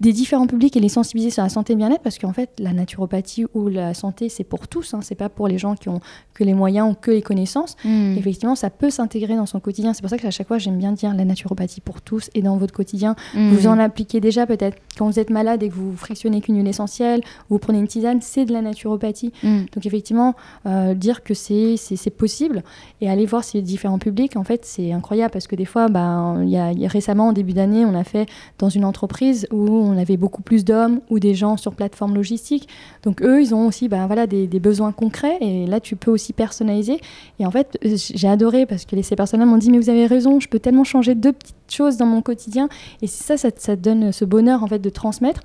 [0.00, 2.72] des différents publics et les sensibiliser sur la santé et bien-être parce qu'en fait la
[2.72, 6.00] naturopathie ou la santé c'est pour tous hein, c'est pas pour les gens qui ont
[6.34, 8.16] que les moyens ou que les connaissances hmm.
[8.18, 10.76] effectivement ça peut s'intégrer dans son quotidien c'est pour ça que à chaque fois j'aime
[10.76, 13.50] bien dire la naturopathie pour tous et dans votre quotidien hmm.
[13.50, 16.68] vous en appliquez déjà peut-être quand vous êtes malade et que vous frictionnez qu'une huile
[16.68, 19.64] essentielle ou vous prenez une tisane c'est de la naturopathie hmm.
[19.72, 20.34] donc effectivement
[20.66, 22.62] euh, dire que c'est possible
[23.00, 26.36] et aller voir ces différents publics en fait c'est incroyable parce que des fois bah,
[26.42, 28.28] il y, a, récemment en début d'année on a fait
[28.58, 32.68] dans une entreprise où on avait beaucoup plus d'hommes ou des gens sur plateforme logistique.
[33.02, 36.32] Donc eux, ils ont aussi ben, voilà, des, besoins concrets et là, tu peux aussi
[36.32, 37.00] personnaliser.
[37.38, 40.40] Et en fait, j'ai adoré parce que ces personnes-là m'ont dit, mais vous avez raison,
[40.40, 42.68] je peux tellement changer deux petites choses dans mon quotidien.
[43.02, 45.42] Et ça, ça, ça donne ce bonheur en fait de transmettre.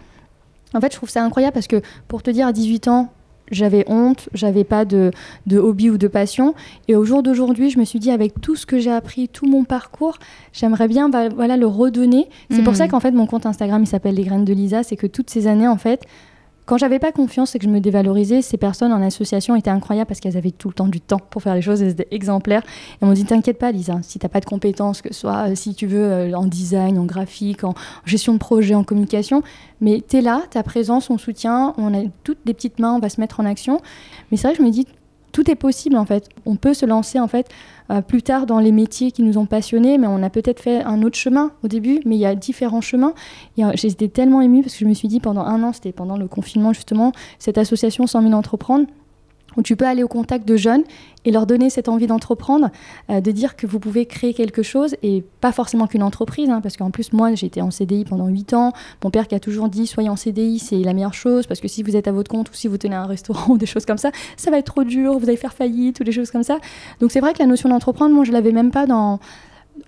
[0.73, 3.09] En fait, je trouve ça incroyable parce que pour te dire, à 18 ans,
[3.51, 5.11] j'avais honte, j'avais pas de,
[5.45, 6.55] de, hobby ou de passion.
[6.87, 9.45] Et au jour d'aujourd'hui, je me suis dit, avec tout ce que j'ai appris, tout
[9.45, 10.17] mon parcours,
[10.53, 12.27] j'aimerais bien bah, voilà, le redonner.
[12.49, 12.77] C'est pour mmh.
[12.77, 14.83] ça qu'en fait, mon compte Instagram, il s'appelle Les Graines de Lisa.
[14.83, 16.05] C'est que toutes ces années, en fait,
[16.71, 20.07] quand j'avais pas confiance et que je me dévalorisais, ces personnes en association étaient incroyables
[20.07, 22.63] parce qu'elles avaient tout le temps du temps pour faire les choses, elles étaient exemplaires.
[23.01, 25.55] Elles m'ont dit T'inquiète pas, Lisa, si t'as pas de compétences, que ce soit euh,
[25.55, 27.73] si tu veux euh, en design, en graphique, en
[28.05, 29.43] gestion de projet, en communication,
[29.81, 32.99] mais tu es là, ta présence, on soutient, on a toutes des petites mains, on
[32.99, 33.81] va se mettre en action.
[34.31, 34.87] Mais c'est vrai que je me dis
[35.31, 36.29] tout est possible en fait.
[36.45, 37.49] On peut se lancer en fait
[37.89, 40.83] euh, plus tard dans les métiers qui nous ont passionnés, mais on a peut-être fait
[40.83, 43.13] un autre chemin au début, mais il y a différents chemins.
[43.75, 46.27] J'étais tellement émue parce que je me suis dit pendant un an, c'était pendant le
[46.27, 48.85] confinement justement, cette association 100 000 entreprendre,
[49.57, 50.83] où tu peux aller au contact de jeunes
[51.23, 52.69] et leur donner cette envie d'entreprendre,
[53.09, 56.61] euh, de dire que vous pouvez créer quelque chose et pas forcément qu'une entreprise, hein,
[56.61, 58.73] parce qu'en plus moi j'étais en CDI pendant 8 ans,
[59.03, 61.67] mon père qui a toujours dit soyez en CDI c'est la meilleure chose, parce que
[61.67, 63.85] si vous êtes à votre compte ou si vous tenez un restaurant ou des choses
[63.85, 66.43] comme ça, ça va être trop dur, vous allez faire faillite ou des choses comme
[66.43, 66.57] ça.
[66.99, 69.19] Donc c'est vrai que la notion d'entreprendre, moi je l'avais même pas dans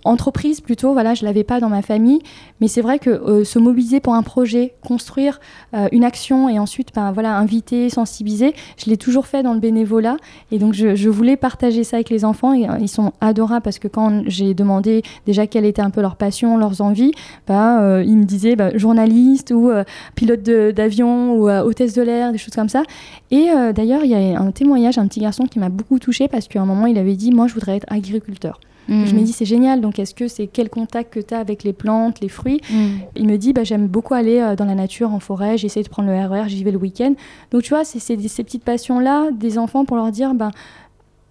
[0.03, 2.19] entreprise plutôt, voilà, je l'avais pas dans ma famille,
[2.61, 5.39] mais c'est vrai que euh, se mobiliser pour un projet, construire
[5.73, 9.59] euh, une action et ensuite, ben, voilà, inviter, sensibiliser, je l'ai toujours fait dans le
[9.59, 10.17] bénévolat
[10.51, 13.79] et donc je, voulais partager ça avec les enfants et euh, ils sont adorables parce
[13.79, 17.11] que quand j'ai demandé déjà quelle était un peu leur passion, leurs envies,
[17.47, 19.71] ben, ils me disaient ben, journaliste ou
[20.15, 22.83] pilote d'avion ou hôtesse de l'air, des choses comme ça.
[23.31, 26.47] Et d'ailleurs, il y a un témoignage, un petit garçon qui m'a beaucoup touchée parce
[26.47, 28.59] qu'à un moment, il avait dit, moi, je voudrais être agriculteur.
[28.89, 29.23] Je me mm.
[29.23, 29.81] dis, c'est génial.
[29.81, 32.86] Donc, est-ce que c'est quel contact que tu as avec les plantes, les fruits mm.
[33.15, 35.57] Il me dit, bah, j'aime beaucoup aller euh, dans la nature, en forêt.
[35.57, 37.13] J'essaie de prendre le RER, e j'y vais le week-end.
[37.51, 40.51] Donc, tu vois, c'est ces petites passions-là des enfants pour leur dire, ben,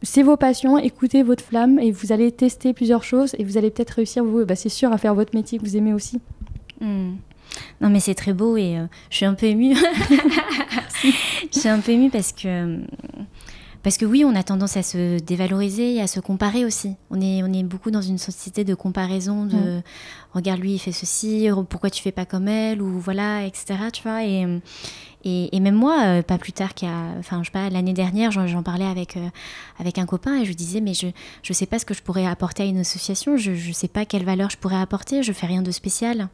[0.03, 3.71] c'est vos passions, écoutez votre flamme et vous allez tester plusieurs choses et vous allez
[3.71, 6.21] peut-être réussir, vous, bah, c'est sûr, à faire votre métier que vous aimez aussi.
[6.81, 7.13] Mm.
[7.81, 9.77] Non, mais c'est très beau et euh, je suis un peu émue.
[11.03, 12.79] je suis un peu émue parce que
[13.83, 16.95] parce que oui, on a tendance à se dévaloriser et à se comparer aussi.
[17.11, 19.83] On est, on est beaucoup dans une société de comparaison, de mm.
[20.35, 23.75] regarde lui, il fait ceci, pourquoi tu fais pas comme elle, ou voilà, etc.
[23.93, 24.47] Tu vois, et,
[25.25, 28.63] et, même moi, euh, pas plus tard qu'à, enfin, je sais pas, l'année dernière, j'en
[28.63, 29.29] parlais avec, euh,
[29.79, 32.03] avec un copain et je lui disais, mais je ne sais pas ce que je
[32.03, 35.33] pourrais apporter à une association, je ne sais pas quelle valeur je pourrais apporter, je
[35.33, 36.29] fais rien de spécial.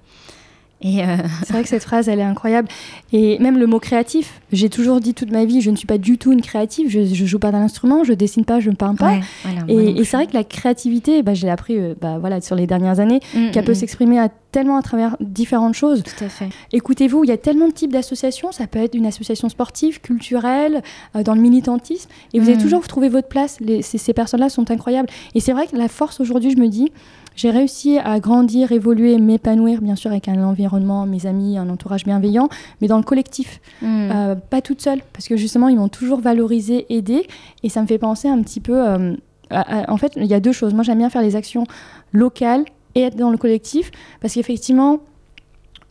[0.80, 2.68] Et euh, C'est vrai que cette phrase, elle est incroyable.
[3.12, 5.98] Et même le mot créatif, j'ai toujours dit toute ma vie, je ne suis pas
[5.98, 8.76] du tout une créative, je, je joue pas d'un instrument, je dessine pas, je ne
[8.76, 9.14] peins pas.
[9.14, 12.40] ouais, voilà, Et, c'est vrai que la créativité, bah, je l'ai appris euh, bah, voilà,
[12.40, 16.02] sur les dernières années, Mm, qu'elle peut mm, s'exprimer à, tellement à travers différentes choses.
[16.04, 16.48] Tout à fait.
[16.72, 18.52] Écoutez-vous, il y a tellement de types d'associations.
[18.52, 20.82] Ça peut être une association sportive, culturelle,
[21.16, 22.08] euh, dans le militantisme.
[22.34, 22.48] Et vous Mm.
[22.52, 23.58] allez toujours trouver votre place.
[23.60, 25.08] Les- ces ces personnes-là sont incroyables.
[25.34, 26.92] Et c'est vrai que la force aujourd'hui, je me dis,
[27.39, 32.05] j'ai réussi à grandir, évoluer, m'épanouir, bien sûr, avec un environnement, mes amis, un entourage
[32.05, 32.49] bienveillant,
[32.80, 33.61] mais dans le collectif.
[33.80, 33.86] Mm.
[34.12, 37.28] Euh, pas toute seule, parce que justement, ils m'ont toujours valorisé, aidé.
[37.62, 38.76] Et ça me fait penser un petit peu.
[38.76, 39.14] euh,
[39.51, 40.74] à- à- en fait, il y a deux choses.
[40.74, 41.64] Moi, j'aime bien faire les actions
[42.12, 42.64] locales
[42.97, 44.99] et être dans le collectif, parce qu'effectivement,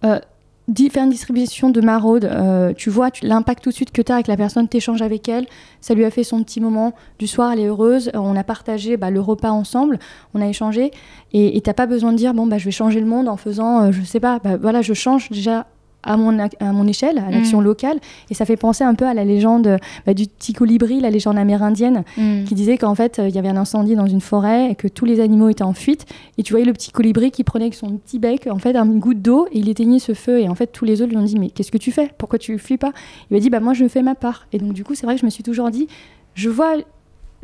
[0.04, 0.20] euh,
[0.68, 4.11] di- faire une distribution de maraude, euh, tu vois l'impact tout de suite que tu
[4.11, 5.45] as avec la personne, tu échanges avec elle,
[5.82, 8.43] ça lui a fait son petit moment du soir, elle est heureuse, euh, on a
[8.43, 9.99] partagé bah, le repas ensemble,
[10.34, 10.91] on a échangé,
[11.34, 13.38] et tu n'as pas besoin de dire, bon, bah, je vais changer le monde en
[13.38, 15.68] faisant, euh, je sais pas, bah, voilà, je change déjà
[16.08, 17.64] à mon, à mon échelle, à l'action Mm.
[17.66, 17.99] locale,
[18.30, 21.38] et ça fait penser un peu à la légende bah, du petit colibri, la légende
[21.38, 22.45] amérindienne, Mm.
[22.45, 24.88] qui disait qu'en fait, euh, il y avait un incendie dans une forêt et que
[24.88, 26.05] tous les animaux étaient en fuite.
[26.38, 28.99] Et tu voyais le petit colibri qui prenait avec son petit bec, en fait, une
[28.99, 30.39] goutte d'eau et il éteignait ce feu.
[30.39, 32.10] Et en fait, tous les autres lui ont dit Mais qu'est-ce que tu fais?
[32.18, 32.91] Pourquoi tu fuis pas?
[33.30, 34.47] Il lui a dit Bah, moi, je fais ma part.
[34.53, 35.88] Et donc, du coup, c'est vrai que je me suis toujours dit
[36.36, 36.76] Je vois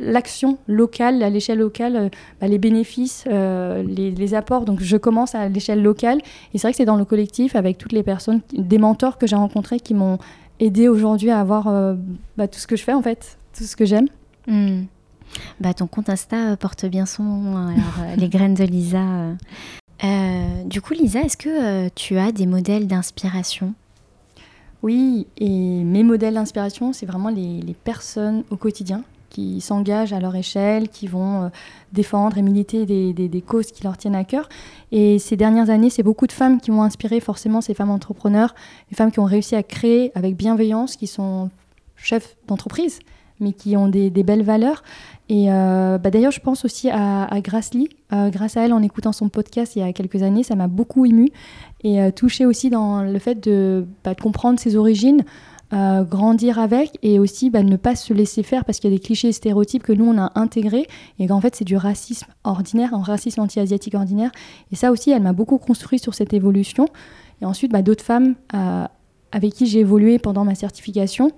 [0.00, 2.08] l'action locale, à l'échelle locale, euh,
[2.40, 4.64] bah, les bénéfices, euh, les, les apports.
[4.64, 6.18] Donc, je commence à l'échelle locale.
[6.52, 9.26] Et c'est vrai que c'est dans le collectif avec toutes les personnes, des mentors que
[9.26, 10.18] j'ai rencontrés qui m'ont
[10.60, 11.94] aidé aujourd'hui à avoir euh,
[12.36, 14.08] bah, tout ce que je fais, en fait, tout ce que j'aime.
[14.46, 14.84] Hmm.
[15.60, 18.98] Bah, ton compte Insta porte bien son nom, hein, alors, les graines de Lisa.
[20.04, 20.62] euh.
[20.66, 23.74] Du coup, Lisa, est-ce que tu as des modèles d'inspiration?
[24.82, 25.48] Oui, et
[25.82, 29.02] mes modèles d'inspiration, c'est vraiment les, les personnes au quotidien
[29.34, 31.48] qui s'engagent à leur échelle, qui vont euh,
[31.92, 34.48] défendre et militer des, causes qui leur tiennent à cœur.
[34.92, 38.54] Et ces dernières années, c'est beaucoup de femmes qui m'ont inspiré, forcément, ces femmes entrepreneurs,
[38.90, 41.50] les femmes qui ont réussi à créer avec bienveillance, qui sont
[41.96, 43.00] chefs d'entreprise,
[43.40, 44.84] mais qui ont des, belles valeurs.
[45.28, 47.38] Et euh, bah, d'ailleurs, je pense aussi à, à.
[47.38, 50.68] Euh, grâce à elle, en écoutant son podcast il y a quelques années, ça m'a
[50.68, 51.30] beaucoup émue
[51.82, 55.24] et touchée aussi dans le fait de, bah, de comprendre ses origines,
[55.74, 58.96] euh, grandir avec et aussi bah, ne pas se laisser faire parce qu'il y a
[58.96, 60.86] des clichés et stéréotypes que nous on a intégrés
[61.18, 64.30] et qu'en fait c'est du racisme ordinaire, un racisme anti-asiatique ordinaire.
[64.70, 66.86] Et ça aussi, elle m'a beaucoup construit sur cette évolution.
[67.42, 68.84] Et ensuite, bah, d'autres femmes euh,
[69.32, 71.32] avec qui j'ai évolué pendant ma certification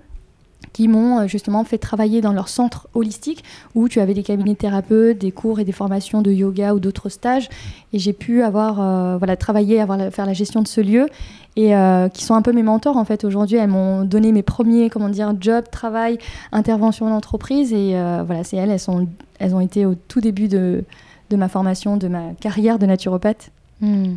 [0.72, 3.44] qui m'ont euh, justement fait travailler dans leur centre holistique
[3.74, 6.80] où tu avais des cabinets de thérapeutes, des cours et des formations de yoga ou
[6.80, 7.48] d'autres stages.
[7.92, 11.08] Et j'ai pu avoir, euh, voilà, travailler, avoir faire la gestion de ce lieu
[11.56, 13.24] et euh, qui sont un peu mes mentors en fait.
[13.24, 16.18] Aujourd'hui, elles m'ont donné mes premiers, comment dire, job, travail,
[16.52, 20.20] intervention en entreprise et euh, voilà, c'est elles, elles, sont, elles ont été au tout
[20.20, 20.84] début de,
[21.30, 23.50] de ma formation, de ma carrière de naturopathe.
[23.80, 24.16] Hmm.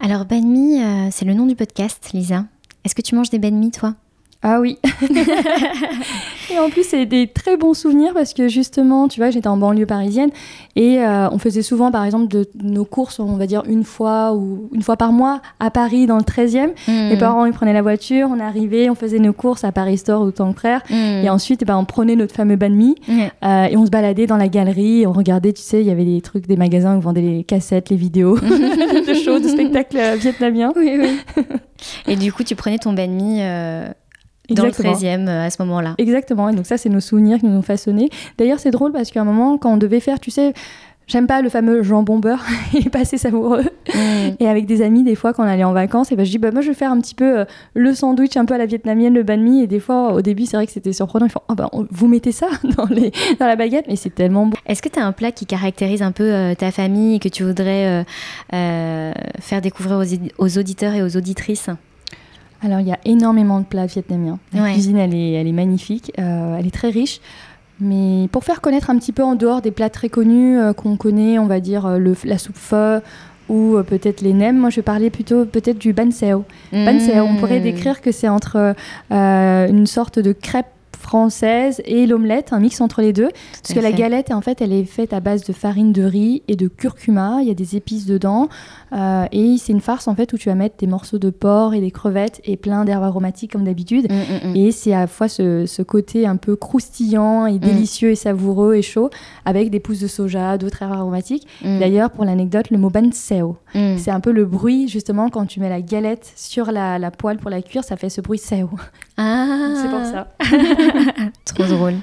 [0.00, 2.44] Alors, banh mi, euh, c'est le nom du podcast, Lisa.
[2.84, 3.94] Est-ce que tu manges des banh mi, toi?
[4.48, 4.78] Ah oui.
[6.52, 9.56] et en plus, c'est des très bons souvenirs parce que justement, tu vois, j'étais en
[9.56, 10.30] banlieue parisienne
[10.76, 14.34] et euh, on faisait souvent, par exemple, de nos courses, on va dire une fois
[14.34, 16.68] ou une fois par mois à Paris dans le 13e.
[16.86, 17.08] Hmm.
[17.08, 20.22] Mes parents, ils prenaient la voiture, on arrivait, on faisait nos courses à Paris Store
[20.22, 20.80] ou Tank Frère.
[20.90, 21.24] Hmm.
[21.24, 24.28] Et ensuite, eh ben, on prenait notre fameux banh mi euh, et on se baladait
[24.28, 25.08] dans la galerie.
[25.08, 27.42] On regardait, tu sais, il y avait des trucs, des magasins où on vendait les
[27.42, 30.72] cassettes, les vidéos de shows, de spectacles euh, vietnamiens.
[30.76, 31.44] Oui, oui.
[32.06, 33.88] Et du coup, tu prenais ton banh mi euh,
[34.50, 34.94] dans le Exactement.
[34.94, 35.94] 13e euh, à ce moment-là.
[35.98, 38.10] Exactement, et donc ça, c'est nos souvenirs qui nous ont façonnés.
[38.38, 40.52] D'ailleurs, c'est drôle parce qu'à un moment, quand on devait faire, tu sais,
[41.08, 42.44] j'aime pas le fameux jambon beurre,
[42.74, 43.62] il est pas assez savoureux.
[43.94, 44.34] Hmm.
[44.40, 46.38] Et avec des amis, des fois, quand on allait en vacances, et ben, je dis,
[46.38, 47.44] bah, moi, je vais faire un petit peu euh,
[47.74, 49.62] le sandwich un peu à la vietnamienne, le banh mi.
[49.62, 51.26] Et des fois, au début, c'est vrai que c'était surprenant.
[51.26, 54.14] Ils font, ah bah, on- vous mettez ça dans, les, dans la baguette, mais c'est
[54.14, 54.56] tellement bon.
[54.66, 57.28] Est-ce que tu as un plat qui caractérise un peu euh, ta famille et que
[57.28, 58.04] tu voudrais
[58.52, 60.02] euh, faire découvrir
[60.38, 61.70] aux auditeurs et aux auditrices?
[62.62, 64.38] Alors, il y a énormément de plats vietnamiens.
[64.52, 64.72] La Ouais.
[64.72, 67.20] cuisine, elle est, elle est magnifique, euh, elle est très riche.
[67.80, 70.96] Mais pour faire connaître un petit peu en dehors des plats très connus euh, qu'on
[70.96, 73.00] connaît, on va dire euh, le, la soupe pho
[73.50, 76.44] ou peut-être les nems, moi je vais parler plutôt peut-être du ban seo.
[76.72, 77.64] Ban seo, on pourrait Hmm.
[77.64, 78.74] décrire que c'est entre
[79.10, 80.66] une sorte de crêpe
[80.98, 83.28] française et l'omelette, un mix entre les deux.
[83.62, 86.42] Parce que la galette, en fait, elle est faite à base de farine de riz
[86.48, 87.38] et de curcuma.
[87.42, 88.48] Il y a des épices dedans.
[88.92, 91.74] Euh, et c'est une farce, en fait, où tu vas mettre des morceaux de porc
[91.74, 94.10] et des crevettes et plein d'herbes aromatiques, comme d'habitude.
[94.10, 94.56] Mm, mm, mm.
[94.56, 98.74] Et c'est à la fois ce, ce côté un peu croustillant et délicieux et savoureux
[98.74, 99.10] et chaud,
[99.44, 101.46] avec des pousses de soja, d'autres herbes aromatiques.
[101.62, 105.68] D'ailleurs, pour l'anecdote, le mot banseo, c'est un peu le bruit, justement, quand tu mets
[105.68, 108.70] la galette sur la, la poêle pour la cuire, ça fait ce bruit seo.
[109.16, 110.28] Ah, C'est pour ça.
[111.44, 111.94] Trop drôle.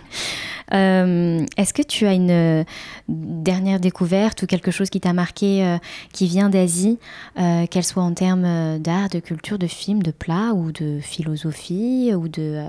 [0.73, 2.65] Est-ce que tu as une
[3.07, 5.77] dernière découverte ou quelque chose qui t'a marqué
[6.11, 6.97] qui vient d'Asie,
[7.35, 12.27] qu'elle soit en termes d'art, de culture, de film, de plat ou de philosophie ou
[12.27, 12.65] de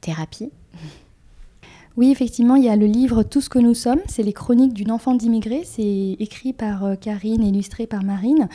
[0.00, 0.50] thérapie?
[1.96, 4.72] Oui, effectivement, il y a le livre Tout ce que nous sommes, c'est les chroniques
[4.72, 8.48] d'une enfant d'immigré, c'est écrit par euh, Karine, illustré par Marine.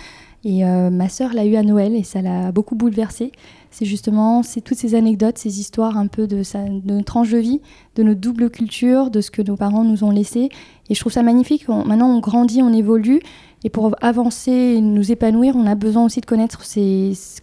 [0.45, 3.31] Et euh, ma sœur l'a eu à Noël et ça l'a beaucoup bouleversée.
[3.71, 6.43] C'est justement c'est toutes ces anecdotes, ces histoires un peu de,
[6.85, 7.61] notre tranche de vie,
[7.95, 10.49] de notre double culture, de ce que nos parents nous ont laissé.
[10.89, 11.67] Et je trouve ça magnifique.
[11.67, 13.21] maintenant, on grandit, on évolue.
[13.63, 16.61] Et pour avancer, nous épanouir, on a besoin aussi de connaître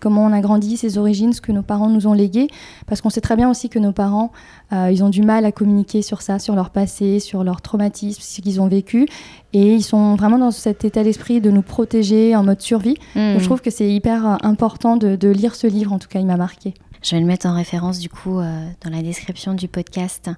[0.01, 2.49] comment on a grandi, ses origines, ce que nos parents nous ont légué.
[2.87, 4.33] Parce qu'on sait très bien aussi que nos parents,
[4.73, 8.21] euh, ils ont du mal à communiquer sur ça, sur leur passé, sur leur traumatisme,
[8.23, 9.07] ce qu'ils ont vécu.
[9.53, 12.97] Et ils sont vraiment dans cet état d'esprit de nous protéger en mode survie.
[13.15, 13.33] Hmm.
[13.33, 16.09] Donc je trouve que c'est hyper euh, important de, de, lire ce livre, en tout
[16.09, 16.73] cas, il m'a marqué.
[17.03, 20.31] Je vais le mettre en référence du coup euh, dans la description du podcast.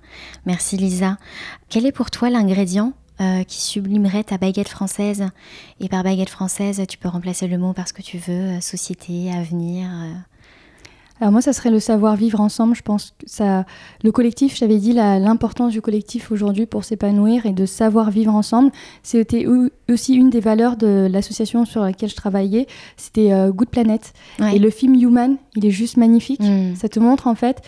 [0.44, 1.16] Merci Lisa.
[1.68, 5.26] Quel est pour toi l'ingrédient euh, qui sublimerait ta baguette française.
[5.80, 9.32] Et par baguette française, tu peux remplacer le mot parce que tu veux, euh, société,
[9.32, 9.88] avenir.
[9.90, 10.12] Euh.
[11.20, 12.76] Alors moi, ça serait le savoir-vivre ensemble.
[12.76, 13.66] Je pense que ça,
[14.04, 18.70] le collectif, j'avais dit l'importance du collectif aujourd'hui pour s'épanouir et de savoir vivre ensemble.
[19.02, 19.44] C'était
[19.90, 22.68] aussi une des valeurs de l'association sur laquelle je travaillais.
[22.96, 24.12] C'était Good Planet.
[24.54, 26.38] Et le film Human, il est juste magnifique.
[26.38, 26.76] Mm.
[26.76, 27.62] Ça te montre en fait,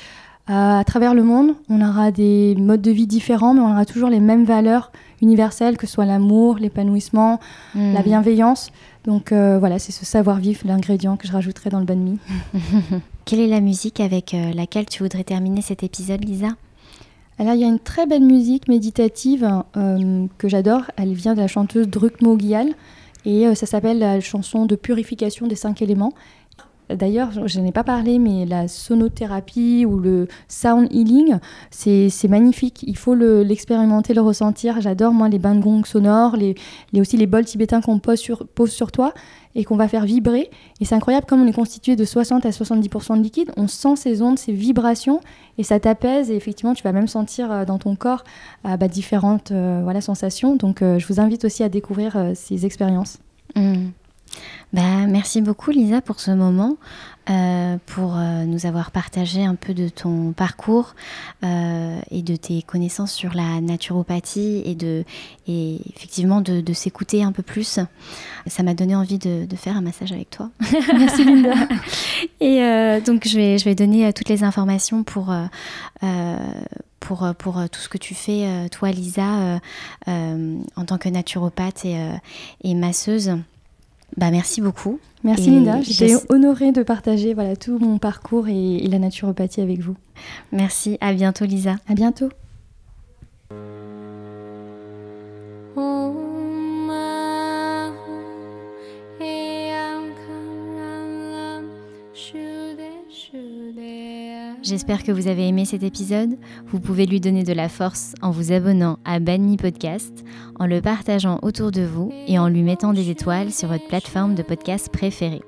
[0.47, 4.11] à travers le monde, on aura des modes de vie différents, mais on aura toujours
[4.11, 4.91] les mêmes valeurs
[5.23, 7.41] universelle, que ce soit l'amour, l'épanouissement,
[7.75, 7.93] hmm.
[7.93, 8.71] la bienveillance.
[9.05, 12.19] Donc euh, voilà, c'est ce savoir-vivre, l'ingrédient que je rajouterai dans le banh mi.
[13.25, 16.49] Quelle est la musique avec euh, laquelle tu voudrais terminer cet épisode, Lisa?
[17.39, 20.83] Alors il y a une très belle musique méditative euh, que j'adore.
[20.97, 22.69] Elle vient de la chanteuse Druk Mogial
[23.25, 26.15] et ça s'appelle la chanson de purification des cinq éléments.
[26.95, 31.39] D'ailleurs, je n'en ai pas parlé, mais la sonothérapie ou le sound healing,
[31.71, 32.85] c'est magnifique.
[32.87, 34.81] Il faut l'expérimenter, le, ressentir.
[34.81, 36.55] J'adore, moi, les bains de gong sonores, les,
[36.95, 39.13] aussi les bols tibétains qu'on pose sur, toi
[39.55, 40.51] et qu'on va faire vibrer.
[40.81, 43.97] Et c'est incroyable, comme on est constitué de 60 à 70% de liquide, on sent
[43.97, 45.21] ces ondes, ces vibrations,
[45.59, 46.31] et ça t'apaise.
[46.31, 48.25] Et effectivement, tu vas même sentir euh, dans ton corps
[48.67, 50.57] euh, bah, différentes euh, sensations.
[50.57, 53.19] Donc, je vous invite aussi à découvrir ces expériences.
[53.57, 53.89] Mmh.
[54.73, 56.77] Bah, merci beaucoup Lisa pour ce moment,
[57.29, 60.95] euh, pour euh, nous avoir partagé un peu de ton parcours
[61.43, 65.05] euh, et de tes connaissances sur la naturopathie et, de,
[65.49, 67.81] et effectivement de, de s'écouter un peu plus.
[68.47, 70.51] Ça m'a donné envie de, de, faire un massage avec toi.
[70.97, 71.55] Merci Linda.
[72.41, 75.35] et donc je vais, je vais donner toutes les informations pour
[77.01, 79.61] pour, pour, tout ce que tu fais, toi Lisa,
[80.07, 81.97] en tant que naturopathe et,
[82.63, 83.37] et masseuse.
[84.17, 84.99] Bah, merci beaucoup.
[85.23, 89.81] Merci Linda, j'étais honorée de partager voilà, tout mon parcours et, et la naturopathie avec
[89.81, 89.95] vous.
[90.51, 91.77] Merci, à bientôt Lisa.
[91.89, 92.31] À bientôt.
[104.71, 106.39] J'espère que vous avez aimé cet épisode.
[106.69, 110.25] Vous pouvez lui donner de la force en vous abonnant à Banmi Podcast,
[110.61, 114.37] en le partageant autour de vous et en lui mettant des étoiles sur votre plateforme
[114.37, 115.43] de podcast préférée.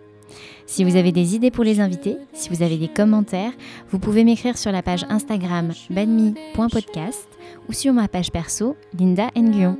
[0.66, 3.53] Si vous avez des idées pour les invités, si vous avez des commentaires,
[3.91, 7.29] vous pouvez m'écrire sur la page Instagram banmi.podcast
[7.68, 9.79] ou sur ma page perso Linda Nguyen.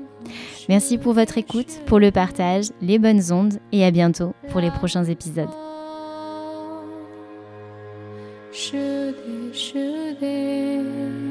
[0.69, 4.71] Merci pour votre écoute, pour le partage, les bonnes ondes et à bientôt pour les
[4.71, 5.51] prochains épisodes.
[8.53, 11.22] 是的是的。